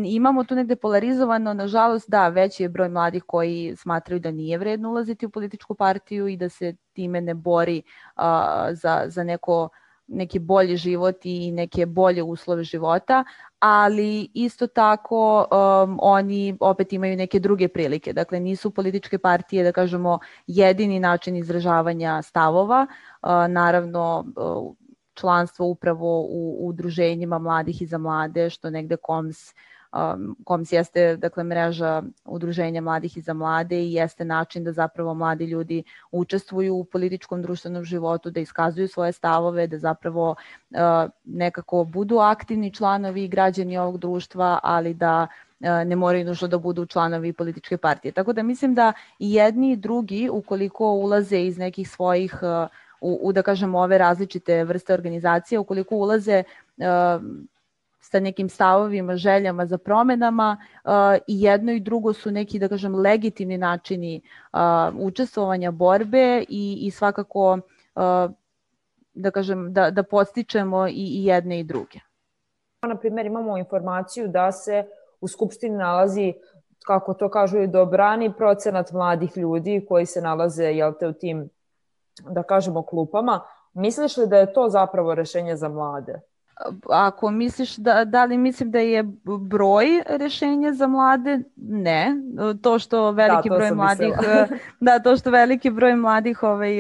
imamo 0.05 0.45
tu 0.45 0.55
negde 0.55 0.77
polarizovano, 0.77 1.55
nažalost 1.55 2.11
da, 2.11 2.29
veći 2.29 2.63
je 2.63 2.69
broj 2.69 2.89
mladih 2.89 3.23
koji 3.27 3.77
smatraju 3.77 4.21
da 4.21 4.31
nije 4.31 4.59
vredno 4.59 4.91
ulaziti 4.91 5.27
u 5.27 5.31
političku 5.31 5.75
partiju 5.75 6.29
i 6.29 6.37
da 6.37 6.49
se 6.49 6.75
time 6.93 7.21
ne 7.21 7.35
bori 7.35 7.83
uh, 8.17 8.23
za, 8.73 9.05
za 9.07 9.25
neko 9.25 9.69
neki 10.09 10.39
bolji 10.39 10.77
život 10.77 11.17
i 11.23 11.53
neke 11.53 11.87
bolje 11.87 12.23
uslove 12.23 12.65
života, 12.65 13.25
ali 13.59 14.29
isto 14.35 14.67
tako 14.67 15.47
um, 15.85 15.99
oni 16.03 16.57
opet 16.61 16.93
imaju 16.93 17.17
neke 17.17 17.39
druge 17.39 17.69
prilike. 17.69 18.13
Dakle, 18.13 18.41
nisu 18.41 18.71
političke 18.71 19.19
partije, 19.19 19.65
da 19.65 19.73
kažemo, 19.73 20.19
jedini 20.47 21.01
način 21.01 21.37
izražavanja 21.37 22.23
stavova. 22.23 22.87
Uh, 23.23 23.29
naravno, 23.49 24.25
uh, 24.37 24.75
članstvo 25.15 25.67
upravo 25.67 26.21
u, 26.21 26.69
udruženjima 26.69 27.39
mladih 27.39 27.83
i 27.83 27.87
za 27.87 27.99
mlade, 27.99 28.51
što 28.51 28.71
negde 28.71 28.97
KOMS 28.97 29.55
um, 29.97 30.37
KOMS 30.45 30.73
jeste 30.73 31.17
dakle, 31.17 31.45
mreža 31.45 32.03
udruženja 32.25 32.81
mladih 32.81 33.17
i 33.17 33.21
za 33.21 33.33
mlade 33.33 33.83
i 33.83 33.93
jeste 33.93 34.25
način 34.25 34.65
da 34.65 34.73
zapravo 34.73 35.15
mladi 35.15 35.45
ljudi 35.45 35.83
učestvuju 36.13 36.75
u 36.75 36.85
političkom 36.85 37.43
društvenom 37.43 37.85
životu, 37.85 38.31
da 38.31 38.41
iskazuju 38.41 38.89
svoje 38.89 39.13
stavove, 39.13 39.67
da 39.67 39.79
zapravo 39.79 40.31
uh, 40.31 40.79
nekako 41.25 41.85
budu 41.85 42.19
aktivni 42.19 42.73
članovi 42.73 43.25
i 43.25 43.29
građani 43.29 43.79
ovog 43.79 43.99
društva, 43.99 44.61
ali 44.63 44.95
da 44.95 45.27
uh, 45.61 45.67
ne 45.87 45.97
moraju 45.97 46.25
nužno 46.25 46.49
da 46.49 46.59
budu 46.59 46.87
članovi 46.87 47.33
političke 47.33 47.77
partije. 47.77 48.13
Tako 48.13 48.33
da 48.33 48.43
mislim 48.43 48.75
da 48.75 48.93
i 49.19 49.35
jedni 49.35 49.73
i 49.73 49.77
drugi, 49.77 50.29
ukoliko 50.33 50.91
ulaze 50.91 51.41
iz 51.41 51.59
nekih 51.59 51.91
svojih 51.91 52.39
uh, 52.43 52.69
u, 53.01 53.19
u 53.23 53.33
da 53.33 53.43
kažemo 53.43 53.79
ove 53.79 53.99
različite 53.99 54.65
vrste 54.65 54.95
organizacije, 54.95 55.59
ukoliko 55.59 55.97
ulaze 55.97 56.43
sa 58.11 58.21
nekim 58.21 58.49
stavovima, 58.49 59.17
željama 59.17 59.67
za 59.67 59.79
promenama 59.79 60.57
uh, 60.85 60.91
i 61.27 61.43
jedno 61.43 61.73
i 61.73 61.81
drugo 61.81 62.13
su 62.13 62.31
neki, 62.31 62.59
da 62.59 62.69
kažem, 62.69 62.95
legitimni 62.95 63.59
načini 63.59 64.21
uh, 64.53 64.61
učestvovanja 64.95 65.71
borbe 65.71 66.45
i, 66.49 66.79
i 66.81 66.91
svakako, 66.91 67.59
uh, 67.95 68.31
da 69.15 69.31
kažem, 69.31 69.73
da, 69.73 69.91
da 69.91 70.03
postičemo 70.03 70.87
i, 70.89 70.93
i 70.93 71.25
jedne 71.25 71.61
i 71.61 71.65
druge. 71.65 71.99
Na 72.87 72.97
primjer, 72.97 73.27
imamo 73.27 73.59
informaciju 73.59 74.29
da 74.29 74.53
se 74.53 74.85
u 75.21 75.29
Skupštini 75.29 75.77
nalazi 75.77 76.35
kako 76.87 77.15
to 77.15 77.31
kažu 77.31 77.59
i 77.59 77.67
dobrani 77.67 78.33
procenat 78.33 78.93
mladih 78.93 79.37
ljudi 79.37 79.85
koji 79.89 80.07
se 80.07 80.21
nalaze 80.21 80.65
jel 80.65 80.93
te, 81.01 81.09
u 81.09 81.13
tim, 81.13 81.49
da 82.29 82.43
kažemo, 82.43 82.83
klupama. 82.83 83.41
Misliš 83.75 84.17
li 84.17 84.27
da 84.27 84.39
je 84.39 84.53
to 84.53 84.69
zapravo 84.69 85.15
rešenje 85.15 85.57
za 85.57 85.69
mlade? 85.69 86.21
Ako 86.91 87.31
misliš 87.31 87.77
da, 87.77 88.05
da 88.05 88.25
li 88.25 88.39
mislim 88.39 88.71
da 88.71 88.79
je 88.79 89.03
broj 89.41 89.87
rešenja 90.07 90.73
za 90.73 90.87
mlade, 90.87 91.41
ne. 91.57 92.17
To 92.63 92.79
što 92.79 93.11
veliki 93.11 93.49
da, 93.49 93.57
broj 93.57 93.71
mladih, 93.71 94.15
da, 94.81 94.99
to 94.99 95.17
što 95.17 95.31
veliki 95.31 95.71
broj 95.71 95.97
mladih 95.97 96.43
ovaj, 96.43 96.77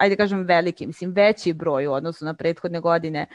ajde 0.00 0.16
kažem 0.16 0.42
veliki, 0.42 0.86
mislim 0.86 1.12
veći 1.12 1.52
broj 1.52 1.86
u 1.86 1.92
odnosu 1.92 2.24
na 2.24 2.34
prethodne 2.34 2.80
godine 2.80 3.26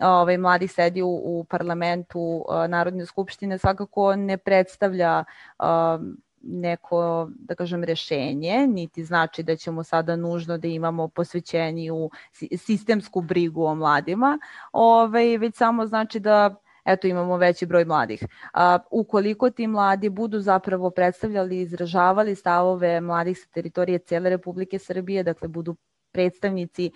ovaj, 0.00 0.38
mladih 0.38 0.72
sedi 0.72 1.02
u, 1.02 1.20
u 1.24 1.44
parlamentu 1.44 2.44
Narodne 2.68 3.06
skupštine 3.06 3.58
svakako 3.58 4.16
ne 4.16 4.36
predstavlja 4.36 5.24
um, 5.58 6.16
neko, 6.42 7.30
da 7.34 7.54
kažem, 7.54 7.84
rešenje, 7.84 8.66
niti 8.66 9.04
znači 9.04 9.42
da 9.42 9.56
ćemo 9.56 9.82
sada 9.84 10.16
nužno 10.16 10.58
da 10.58 10.68
imamo 10.68 11.08
posvećeniju 11.08 12.10
sistemsku 12.56 13.20
brigu 13.20 13.64
o 13.64 13.74
mladima, 13.74 14.38
ovaj, 14.72 15.36
već 15.38 15.56
samo 15.56 15.86
znači 15.86 16.20
da 16.20 16.54
eto 16.84 17.06
imamo 17.06 17.36
veći 17.36 17.66
broj 17.66 17.84
mladih. 17.84 18.24
A, 18.52 18.78
ukoliko 18.90 19.50
ti 19.50 19.66
mladi 19.66 20.08
budu 20.08 20.40
zapravo 20.40 20.90
predstavljali 20.90 21.56
i 21.56 21.60
izražavali 21.60 22.34
stavove 22.34 23.00
mladih 23.00 23.38
sa 23.38 23.46
teritorije 23.52 23.98
cele 23.98 24.30
Republike 24.30 24.78
Srbije, 24.78 25.22
dakle 25.22 25.48
budu 25.48 25.76
predstavnici 26.18 26.90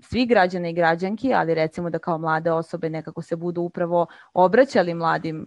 svih 0.00 0.28
građana 0.28 0.68
i 0.68 0.72
građanki, 0.72 1.34
ali 1.34 1.54
recimo 1.54 1.90
da 1.90 1.98
kao 1.98 2.18
mlade 2.18 2.50
osobe 2.50 2.90
nekako 2.90 3.22
se 3.22 3.36
budu 3.36 3.62
upravo 3.62 4.06
obraćali 4.34 4.94
mladim 4.94 5.46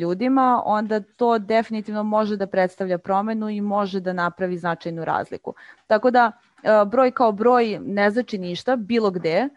ljudima, 0.00 0.62
onda 0.64 1.00
to 1.00 1.38
definitivno 1.38 2.02
može 2.02 2.36
da 2.36 2.46
predstavlja 2.46 2.98
promenu 2.98 3.50
i 3.50 3.60
može 3.60 4.00
da 4.00 4.12
napravi 4.12 4.58
značajnu 4.58 5.04
razliku. 5.04 5.54
Tako 5.86 6.10
da 6.10 6.32
broj 6.90 7.10
kao 7.10 7.32
broj 7.32 7.78
ne 7.78 8.10
znači 8.10 8.38
ništa, 8.38 8.76
bilo 8.76 9.10
gde, 9.10 9.48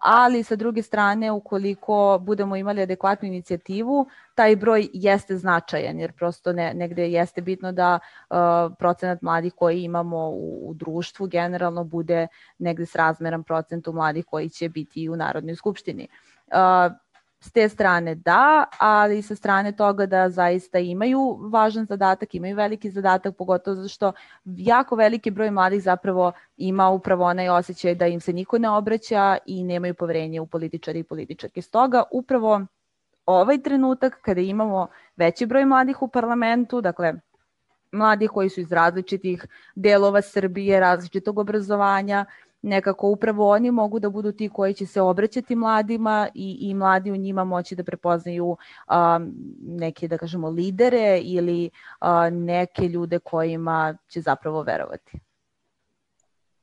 ali 0.00 0.42
sa 0.42 0.56
druge 0.56 0.82
strane 0.82 1.32
ukoliko 1.32 2.18
budemo 2.22 2.56
imali 2.56 2.82
adekvatnu 2.82 3.28
inicijativu, 3.28 4.06
taj 4.34 4.56
broj 4.56 4.88
jeste 4.92 5.36
značajan 5.36 6.00
jer 6.00 6.12
prosto 6.12 6.52
ne, 6.52 6.74
negde 6.74 7.10
jeste 7.10 7.40
bitno 7.40 7.72
da 7.72 7.98
uh, 8.30 8.36
procenat 8.78 9.22
mladih 9.22 9.52
koji 9.54 9.82
imamo 9.82 10.28
u, 10.28 10.70
u 10.70 10.74
društvu 10.74 11.26
generalno 11.26 11.84
bude 11.84 12.26
negde 12.58 12.86
srazmeran 12.86 13.42
procentu 13.42 13.92
mladih 13.92 14.24
koji 14.24 14.48
će 14.48 14.68
biti 14.68 15.08
u 15.08 15.16
Narodnoj 15.16 15.54
skupštini. 15.54 16.08
Uh, 16.46 17.07
s 17.40 17.52
te 17.52 17.68
strane 17.68 18.14
da, 18.14 18.64
ali 18.78 19.22
sa 19.22 19.34
strane 19.34 19.72
toga 19.72 20.06
da 20.06 20.30
zaista 20.30 20.78
imaju 20.78 21.38
važan 21.52 21.86
zadatak, 21.86 22.34
imaju 22.34 22.56
veliki 22.56 22.90
zadatak, 22.90 23.36
pogotovo 23.36 23.74
zato 23.74 23.88
što 23.88 24.12
jako 24.44 24.96
veliki 24.96 25.30
broj 25.30 25.50
mladih 25.50 25.82
zapravo 25.82 26.32
ima 26.56 26.88
upravo 26.88 27.24
onaj 27.24 27.48
osjećaj 27.48 27.94
da 27.94 28.06
im 28.06 28.20
se 28.20 28.32
niko 28.32 28.58
ne 28.58 28.70
obraća 28.70 29.36
i 29.46 29.64
nemaju 29.64 29.94
poverenje 29.94 30.40
u 30.40 30.46
političari 30.46 30.98
i 30.98 31.04
političarke. 31.04 31.62
Stoga 31.62 32.02
upravo 32.12 32.60
ovaj 33.26 33.62
trenutak 33.62 34.18
kada 34.22 34.40
imamo 34.40 34.86
veći 35.16 35.46
broj 35.46 35.64
mladih 35.64 36.02
u 36.02 36.08
parlamentu, 36.08 36.80
dakle 36.80 37.14
mladi 37.92 38.28
koji 38.28 38.48
su 38.48 38.60
iz 38.60 38.72
različitih 38.72 39.46
delova 39.74 40.22
Srbije, 40.22 40.80
različitog 40.80 41.38
obrazovanja, 41.38 42.24
nekako 42.62 43.08
upravo 43.08 43.50
oni 43.50 43.70
mogu 43.70 43.98
da 43.98 44.10
budu 44.10 44.32
ti 44.32 44.48
koji 44.48 44.74
će 44.74 44.86
se 44.86 45.00
obraćati 45.00 45.56
mladima 45.56 46.28
i, 46.34 46.58
i 46.60 46.74
mladi 46.74 47.12
u 47.12 47.16
njima 47.16 47.44
moći 47.44 47.76
da 47.76 47.84
prepoznaju 47.84 48.46
um, 48.46 49.34
neke, 49.60 50.08
da 50.08 50.18
kažemo, 50.18 50.50
lidere 50.50 51.20
ili 51.22 51.70
uh, 52.00 52.32
neke 52.32 52.88
ljude 52.88 53.18
kojima 53.18 53.96
će 54.08 54.20
zapravo 54.20 54.62
verovati. 54.62 55.18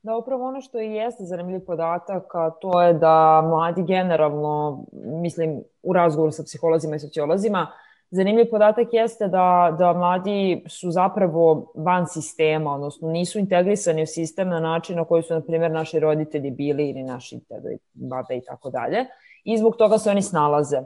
Da, 0.06 0.16
upravo 0.16 0.48
ono 0.48 0.62
što 0.62 0.80
i 0.80 0.92
jeste 0.92 1.24
zanimljiv 1.24 1.66
podatak, 1.66 2.36
a 2.36 2.50
to 2.50 2.82
je 2.82 2.94
da 2.94 3.42
mladi 3.42 3.84
generalno, 3.84 4.86
mislim, 4.94 5.64
u 5.84 5.94
razgovoru 5.94 6.32
sa 6.32 6.44
psiholozima 6.44 6.96
i 6.96 7.00
sociolozima, 7.00 7.68
Zanimljiv 8.12 8.50
podatak 8.52 8.88
jeste 8.92 9.28
da, 9.28 9.76
da 9.80 9.94
mladi 9.94 10.64
su 10.70 10.92
zapravo 10.92 11.72
van 11.76 12.08
sistema, 12.08 12.74
odnosno 12.74 13.10
nisu 13.10 13.40
integrisani 13.40 14.04
u 14.04 14.08
sistem 14.08 14.50
na 14.50 14.60
način 14.60 14.96
na 14.96 15.06
koji 15.06 15.24
su, 15.24 15.34
na 15.34 15.42
primjer, 15.42 15.72
naši 15.72 16.00
roditelji 16.00 16.52
bili 16.52 16.90
ili 16.90 17.04
naši 17.04 17.40
tebe, 17.50 17.78
babe 17.94 18.38
i 18.38 18.42
tako 18.46 18.70
dalje. 18.70 19.06
I 19.44 19.58
zbog 19.58 19.76
toga 19.76 19.98
se 19.98 20.10
oni 20.10 20.22
snalaze. 20.22 20.78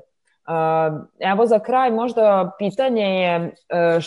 Evo 1.20 1.46
za 1.46 1.60
kraj 1.60 1.92
možda 1.92 2.52
pitanje 2.58 3.04
je 3.04 3.54
e, 3.70 4.00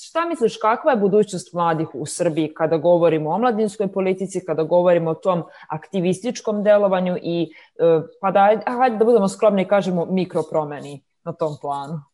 šta 0.00 0.24
misliš 0.28 0.56
kakva 0.56 0.90
je 0.90 0.96
budućnost 0.96 1.52
mladih 1.52 1.88
u 1.94 2.06
Srbiji 2.06 2.54
kada 2.54 2.76
govorimo 2.76 3.30
o 3.30 3.34
omladinskoj 3.34 3.92
politici, 3.92 4.44
kada 4.46 4.62
govorimo 4.62 5.10
o 5.10 5.14
tom 5.14 5.42
aktivističkom 5.68 6.62
delovanju 6.62 7.16
i 7.22 7.52
e, 7.78 8.00
pa 8.20 8.30
da, 8.30 8.60
hajde 8.66 8.96
da 8.96 9.04
budemo 9.04 9.28
skromni 9.28 9.62
i 9.62 9.68
kažemo 9.68 10.04
mikropromeni 10.04 11.02
na 11.24 11.32
tom 11.32 11.56
planu? 11.60 12.11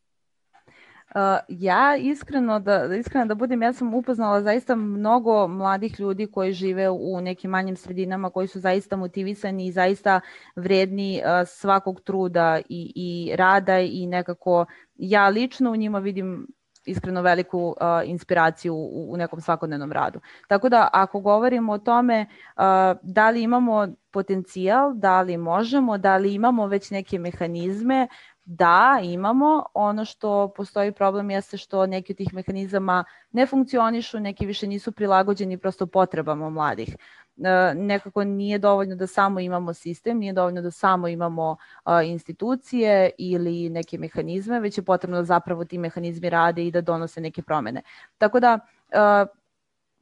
Ja 1.49 1.97
iskreno 1.97 2.61
da, 2.61 2.95
iskreno 2.95 3.27
da 3.27 3.35
budem, 3.35 3.63
ja 3.63 3.73
sam 3.73 3.95
upoznala 3.95 4.43
zaista 4.43 4.77
mnogo 4.77 5.49
mladih 5.49 6.01
ljudi 6.01 6.27
koji 6.27 6.53
žive 6.53 6.91
u 6.91 7.21
nekim 7.21 7.51
manjim 7.51 7.77
sredinama, 7.77 8.31
koji 8.31 8.49
su 8.49 8.61
zaista 8.61 8.97
motivisani 8.97 9.67
i 9.67 9.73
zaista 9.73 10.21
vredni 10.57 11.23
svakog 11.47 12.01
truda 12.01 12.61
i, 12.69 12.93
i 12.95 13.37
rada 13.37 13.81
i 13.81 14.07
nekako 14.07 14.67
ja 14.95 15.29
lično 15.29 15.71
u 15.71 15.77
njima 15.77 15.99
vidim 15.99 16.47
iskreno 16.89 17.23
veliku 17.23 17.69
uh, 17.69 17.75
inspiraciju 18.05 18.75
u, 18.75 19.13
u 19.13 19.17
nekom 19.17 19.41
svakodnevnom 19.41 19.93
radu. 19.93 20.21
Tako 20.49 20.69
da 20.69 20.89
ako 20.93 21.21
govorimo 21.21 21.73
o 21.73 21.79
tome 21.79 22.27
uh, 22.57 22.63
da 23.03 23.31
li 23.31 23.43
imamo 23.43 23.89
potencijal, 24.11 24.95
da 24.95 25.21
li 25.23 25.37
možemo, 25.37 25.99
da 25.99 26.17
li 26.17 26.35
imamo 26.35 26.67
već 26.67 26.91
neke 26.91 27.19
mehanizme, 27.19 28.09
Da, 28.51 29.01
imamo. 29.03 29.65
Ono 29.75 30.05
što 30.05 30.53
postoji 30.57 30.93
problem 30.93 31.31
jeste 31.31 31.57
što 31.57 31.87
neki 31.87 32.13
od 32.13 32.17
tih 32.17 32.35
mehanizama 32.35 33.05
ne 33.33 33.47
funkcionišu, 33.47 34.21
neki 34.21 34.47
više 34.47 34.67
nisu 34.67 34.93
prilagođeni 34.93 35.59
prosto 35.59 35.87
potrebama 35.87 36.51
mladih. 36.51 36.97
E, 37.45 37.75
nekako 37.75 38.25
nije 38.25 38.59
dovoljno 38.59 38.97
da 38.97 39.07
samo 39.07 39.41
imamo 39.41 39.75
sistem, 39.75 40.19
nije 40.19 40.33
dovoljno 40.33 40.63
da 40.63 40.71
samo 40.71 41.09
imamo 41.09 41.57
institucije 42.05 43.11
ili 43.19 43.71
neke 43.71 43.99
mehanizme, 43.99 44.61
već 44.61 44.79
je 44.79 44.85
potrebno 44.85 45.17
da 45.17 45.25
zapravo 45.25 45.65
ti 45.65 45.79
mehanizmi 45.79 46.31
rade 46.31 46.67
i 46.67 46.71
da 46.71 46.81
donose 46.81 47.21
neke 47.21 47.43
promene. 47.43 47.83
Tako 48.19 48.41
da 48.41 48.59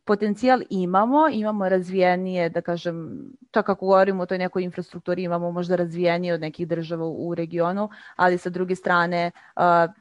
potencijal 0.06 0.62
imamo, 0.70 1.28
imamo 1.32 1.68
razvijenije, 1.68 2.48
da 2.48 2.60
kažem, 2.60 3.22
čak 3.50 3.68
ako 3.68 3.86
govorimo 3.86 4.22
o 4.22 4.26
toj 4.26 4.38
nekoj 4.38 4.62
infrastrukturi, 4.62 5.22
imamo 5.22 5.50
možda 5.50 5.76
razvijenije 5.76 6.34
od 6.34 6.40
nekih 6.40 6.68
država 6.68 7.06
u 7.06 7.34
regionu, 7.34 7.88
ali 8.16 8.38
sa 8.38 8.50
druge 8.50 8.74
strane, 8.74 9.30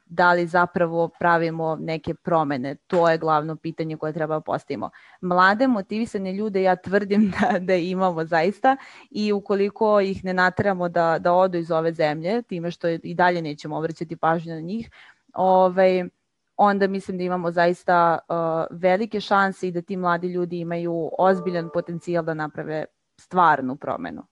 da 0.06 0.32
li 0.32 0.46
zapravo 0.46 1.08
pravimo 1.08 1.76
neke 1.80 2.14
promene, 2.14 2.74
to 2.74 3.10
je 3.10 3.18
glavno 3.18 3.56
pitanje 3.56 3.96
koje 3.96 4.12
treba 4.12 4.40
postavimo. 4.40 4.90
Mlade, 5.20 5.66
motivisane 5.66 6.32
ljude 6.32 6.62
ja 6.62 6.76
tvrdim 6.76 7.30
da, 7.40 7.58
da 7.58 7.74
imamo 7.74 8.24
zaista 8.24 8.76
i 9.10 9.32
ukoliko 9.32 10.00
ih 10.00 10.24
ne 10.24 10.34
nateramo 10.34 10.88
da, 10.88 11.18
da 11.18 11.32
odu 11.32 11.58
iz 11.58 11.70
ove 11.70 11.92
zemlje, 11.92 12.42
time 12.42 12.70
što 12.70 12.88
i 12.88 13.14
dalje 13.14 13.42
nećemo 13.42 13.76
obraćati 13.76 14.16
pažnju 14.16 14.54
na 14.54 14.60
njih, 14.60 14.90
ovaj, 15.34 16.04
onda 16.56 16.86
mislim 16.86 17.18
da 17.18 17.24
imamo 17.24 17.50
zaista 17.50 18.18
uh, 18.28 18.36
velike 18.80 19.20
šanse 19.20 19.68
i 19.68 19.70
da 19.70 19.82
ti 19.82 19.96
mladi 19.96 20.26
ljudi 20.26 20.60
imaju 20.60 21.10
ozbiljan 21.18 21.70
potencijal 21.74 22.24
da 22.24 22.34
naprave 22.34 22.84
stvarnu 23.20 23.76
promenu. 23.76 24.22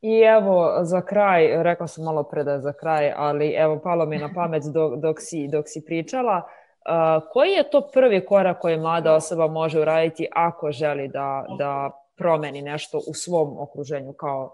I 0.00 0.20
evo, 0.20 0.78
za 0.82 1.00
kraj, 1.00 1.62
rekla 1.62 1.86
sam 1.86 2.04
malo 2.04 2.22
pre 2.22 2.44
da 2.44 2.52
je 2.52 2.60
za 2.60 2.72
kraj, 2.72 3.12
ali 3.16 3.54
evo, 3.58 3.80
palo 3.82 4.06
mi 4.06 4.18
na 4.18 4.30
pamet 4.36 4.62
dok, 4.74 5.00
dok, 5.00 5.16
si, 5.20 5.48
dok 5.48 5.64
si 5.68 5.84
pričala, 5.86 6.36
uh, 6.36 7.22
koji 7.32 7.50
je 7.50 7.70
to 7.70 7.88
prvi 7.94 8.26
korak 8.26 8.60
koji 8.60 8.78
mlada 8.78 9.14
osoba 9.14 9.46
može 9.46 9.80
uraditi 9.80 10.28
ako 10.32 10.72
želi 10.72 11.08
da, 11.08 11.44
da 11.58 11.90
promeni 12.16 12.62
nešto 12.62 12.98
u 12.98 13.14
svom 13.14 13.58
okruženju, 13.58 14.12
kao, 14.12 14.50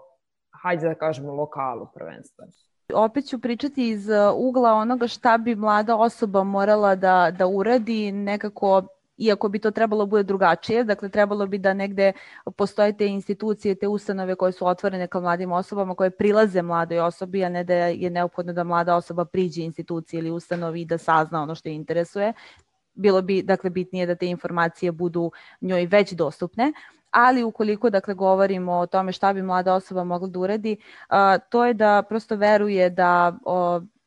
hajde 0.63 0.87
da 0.87 0.95
kažemo, 0.95 1.33
lokalu 1.33 1.87
prvenstveno? 1.93 2.51
Opet 2.93 3.27
ću 3.27 3.39
pričati 3.39 3.89
iz 3.89 4.09
uh, 4.09 4.15
ugla 4.35 4.73
onoga 4.73 5.07
šta 5.07 5.37
bi 5.37 5.55
mlada 5.55 5.95
osoba 5.95 6.43
morala 6.43 6.95
da, 6.95 7.31
da 7.37 7.47
uradi 7.47 8.11
nekako 8.11 8.83
iako 9.19 9.49
bi 9.49 9.59
to 9.59 9.71
trebalo 9.71 10.05
bude 10.05 10.23
drugačije, 10.23 10.83
dakle 10.83 11.09
trebalo 11.09 11.47
bi 11.47 11.57
da 11.57 11.73
negde 11.73 12.13
postoje 12.57 12.97
te 12.97 13.07
institucije, 13.07 13.75
te 13.75 13.87
ustanove 13.87 14.35
koje 14.35 14.51
su 14.51 14.67
otvorene 14.67 15.07
kao 15.07 15.21
mladim 15.21 15.51
osobama, 15.51 15.95
koje 15.95 16.09
prilaze 16.09 16.61
mladoj 16.61 16.99
osobi, 16.99 17.43
a 17.43 17.49
ne 17.49 17.63
da 17.63 17.73
je 17.73 18.09
neophodno 18.09 18.53
da 18.53 18.63
mlada 18.63 18.95
osoba 18.95 19.25
priđe 19.25 19.61
instituciji 19.63 20.17
ili 20.17 20.31
ustanovi 20.31 20.81
i 20.81 20.85
da 20.85 20.97
sazna 20.97 21.41
ono 21.41 21.55
što 21.55 21.69
je 21.69 21.75
interesuje. 21.75 22.33
Bilo 22.93 23.21
bi 23.21 23.41
dakle 23.41 23.69
bitnije 23.69 24.05
da 24.05 24.15
te 24.15 24.27
informacije 24.27 24.91
budu 24.91 25.31
njoj 25.61 25.85
već 25.85 26.11
dostupne. 26.11 26.73
Ali 27.11 27.43
ukoliko 27.43 27.89
dakle 27.89 28.13
govorimo 28.13 28.73
o 28.73 28.85
tome 28.85 29.11
šta 29.11 29.33
bi 29.33 29.41
mlada 29.41 29.73
osoba 29.73 30.03
mogla 30.03 30.27
da 30.27 30.39
uradi, 30.39 30.77
to 31.49 31.65
je 31.65 31.73
da 31.73 32.03
prosto 32.09 32.35
veruje 32.35 32.89
da 32.89 33.33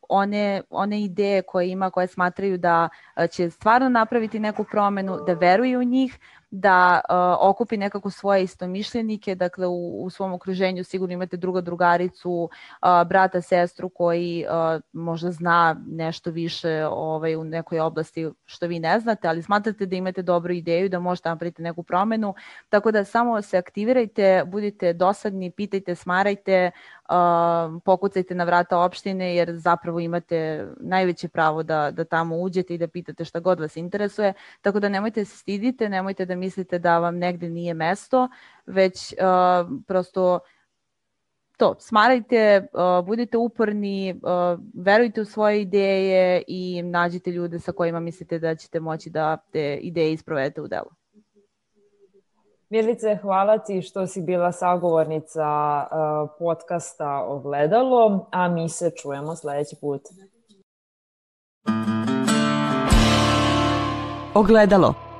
one, 0.08 0.62
one 0.70 1.02
ideje 1.02 1.42
koje 1.42 1.68
ima, 1.70 1.90
koje 1.90 2.06
smatraju 2.06 2.58
da 2.58 2.88
će 3.30 3.50
stvarno 3.50 3.88
napraviti 3.88 4.40
neku 4.40 4.64
promenu, 4.64 5.18
da 5.26 5.32
veruju 5.32 5.80
u 5.80 5.84
njih, 5.84 6.18
da 6.54 7.00
uh, 7.08 7.14
okupi 7.50 7.76
nekako 7.76 8.10
svoje 8.10 8.42
istomišljenike, 8.42 9.34
dakle 9.34 9.66
u, 9.66 10.04
u 10.04 10.10
svom 10.10 10.32
okruženju 10.32 10.84
sigurno 10.84 11.12
imate 11.12 11.36
druga 11.36 11.60
drugaricu, 11.60 12.50
uh, 12.82 13.08
brata, 13.08 13.40
sestru 13.40 13.88
koji 13.88 14.44
uh, 14.48 14.80
možda 14.92 15.30
zna 15.30 15.76
nešto 15.86 16.30
više 16.30 16.86
ovaj, 16.90 17.36
u 17.36 17.44
nekoj 17.44 17.80
oblasti 17.80 18.30
što 18.44 18.66
vi 18.66 18.78
ne 18.80 19.00
znate, 19.00 19.28
ali 19.28 19.42
smatrate 19.42 19.86
da 19.86 19.96
imate 19.96 20.22
dobru 20.22 20.52
ideju 20.52 20.88
da 20.88 20.98
možete 20.98 21.28
napraviti 21.28 21.62
neku 21.62 21.82
promenu, 21.82 22.34
tako 22.68 22.90
da 22.90 23.04
samo 23.04 23.42
se 23.42 23.58
aktivirajte, 23.58 24.44
budite 24.46 24.92
dosadni, 24.92 25.50
pitajte, 25.50 25.94
smarajte, 25.94 26.70
uh, 27.08 27.82
pokucajte 27.84 28.34
na 28.34 28.44
vrata 28.44 28.78
opštine 28.78 29.36
jer 29.36 29.56
zapravo 29.56 30.00
imate 30.00 30.66
najveće 30.80 31.28
pravo 31.28 31.62
da, 31.62 31.90
da 31.90 32.04
tamo 32.04 32.36
uđete 32.36 32.74
i 32.74 32.78
da 32.78 32.88
pitate 32.88 33.24
šta 33.24 33.40
god 33.40 33.60
vas 33.60 33.76
interesuje, 33.76 34.32
tako 34.62 34.80
da 34.80 34.88
nemojte 34.88 35.24
se 35.24 35.36
stidite, 35.36 35.88
nemojte 35.88 36.26
da 36.26 36.41
mislite 36.42 36.78
da 36.78 36.98
vam 36.98 37.18
negde 37.18 37.48
nije 37.48 37.74
mesto, 37.74 38.28
već 38.66 39.12
uh, 39.12 39.78
prosto 39.86 40.38
to, 41.56 41.74
smarajte, 41.78 42.66
uh, 42.72 43.06
budite 43.06 43.36
uporni, 43.38 44.20
uh, 44.22 44.60
verujte 44.74 45.20
u 45.20 45.24
svoje 45.24 45.62
ideje 45.62 46.42
i 46.46 46.82
nađite 46.82 47.30
ljude 47.30 47.60
sa 47.60 47.72
kojima 47.72 48.00
mislite 48.00 48.38
da 48.38 48.54
ćete 48.54 48.80
moći 48.80 49.10
da 49.10 49.36
te 49.36 49.76
ideje 49.76 50.12
isprovedete 50.12 50.60
u 50.60 50.68
delu. 50.68 50.90
Milice, 52.68 53.18
hvala 53.22 53.58
ti 53.58 53.82
što 53.82 54.06
si 54.06 54.22
bila 54.22 54.52
sagovornica 54.52 55.46
uh, 55.82 56.30
podcasta 56.38 57.24
Ogledalo, 57.26 58.28
a 58.32 58.48
mi 58.48 58.68
se 58.68 58.90
čujemo 59.02 59.36
sledeći 59.36 59.76
put. 59.80 60.02
Ogledalo 64.34 65.11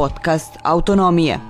podcast 0.00 0.56
Autonomije. 0.64 1.49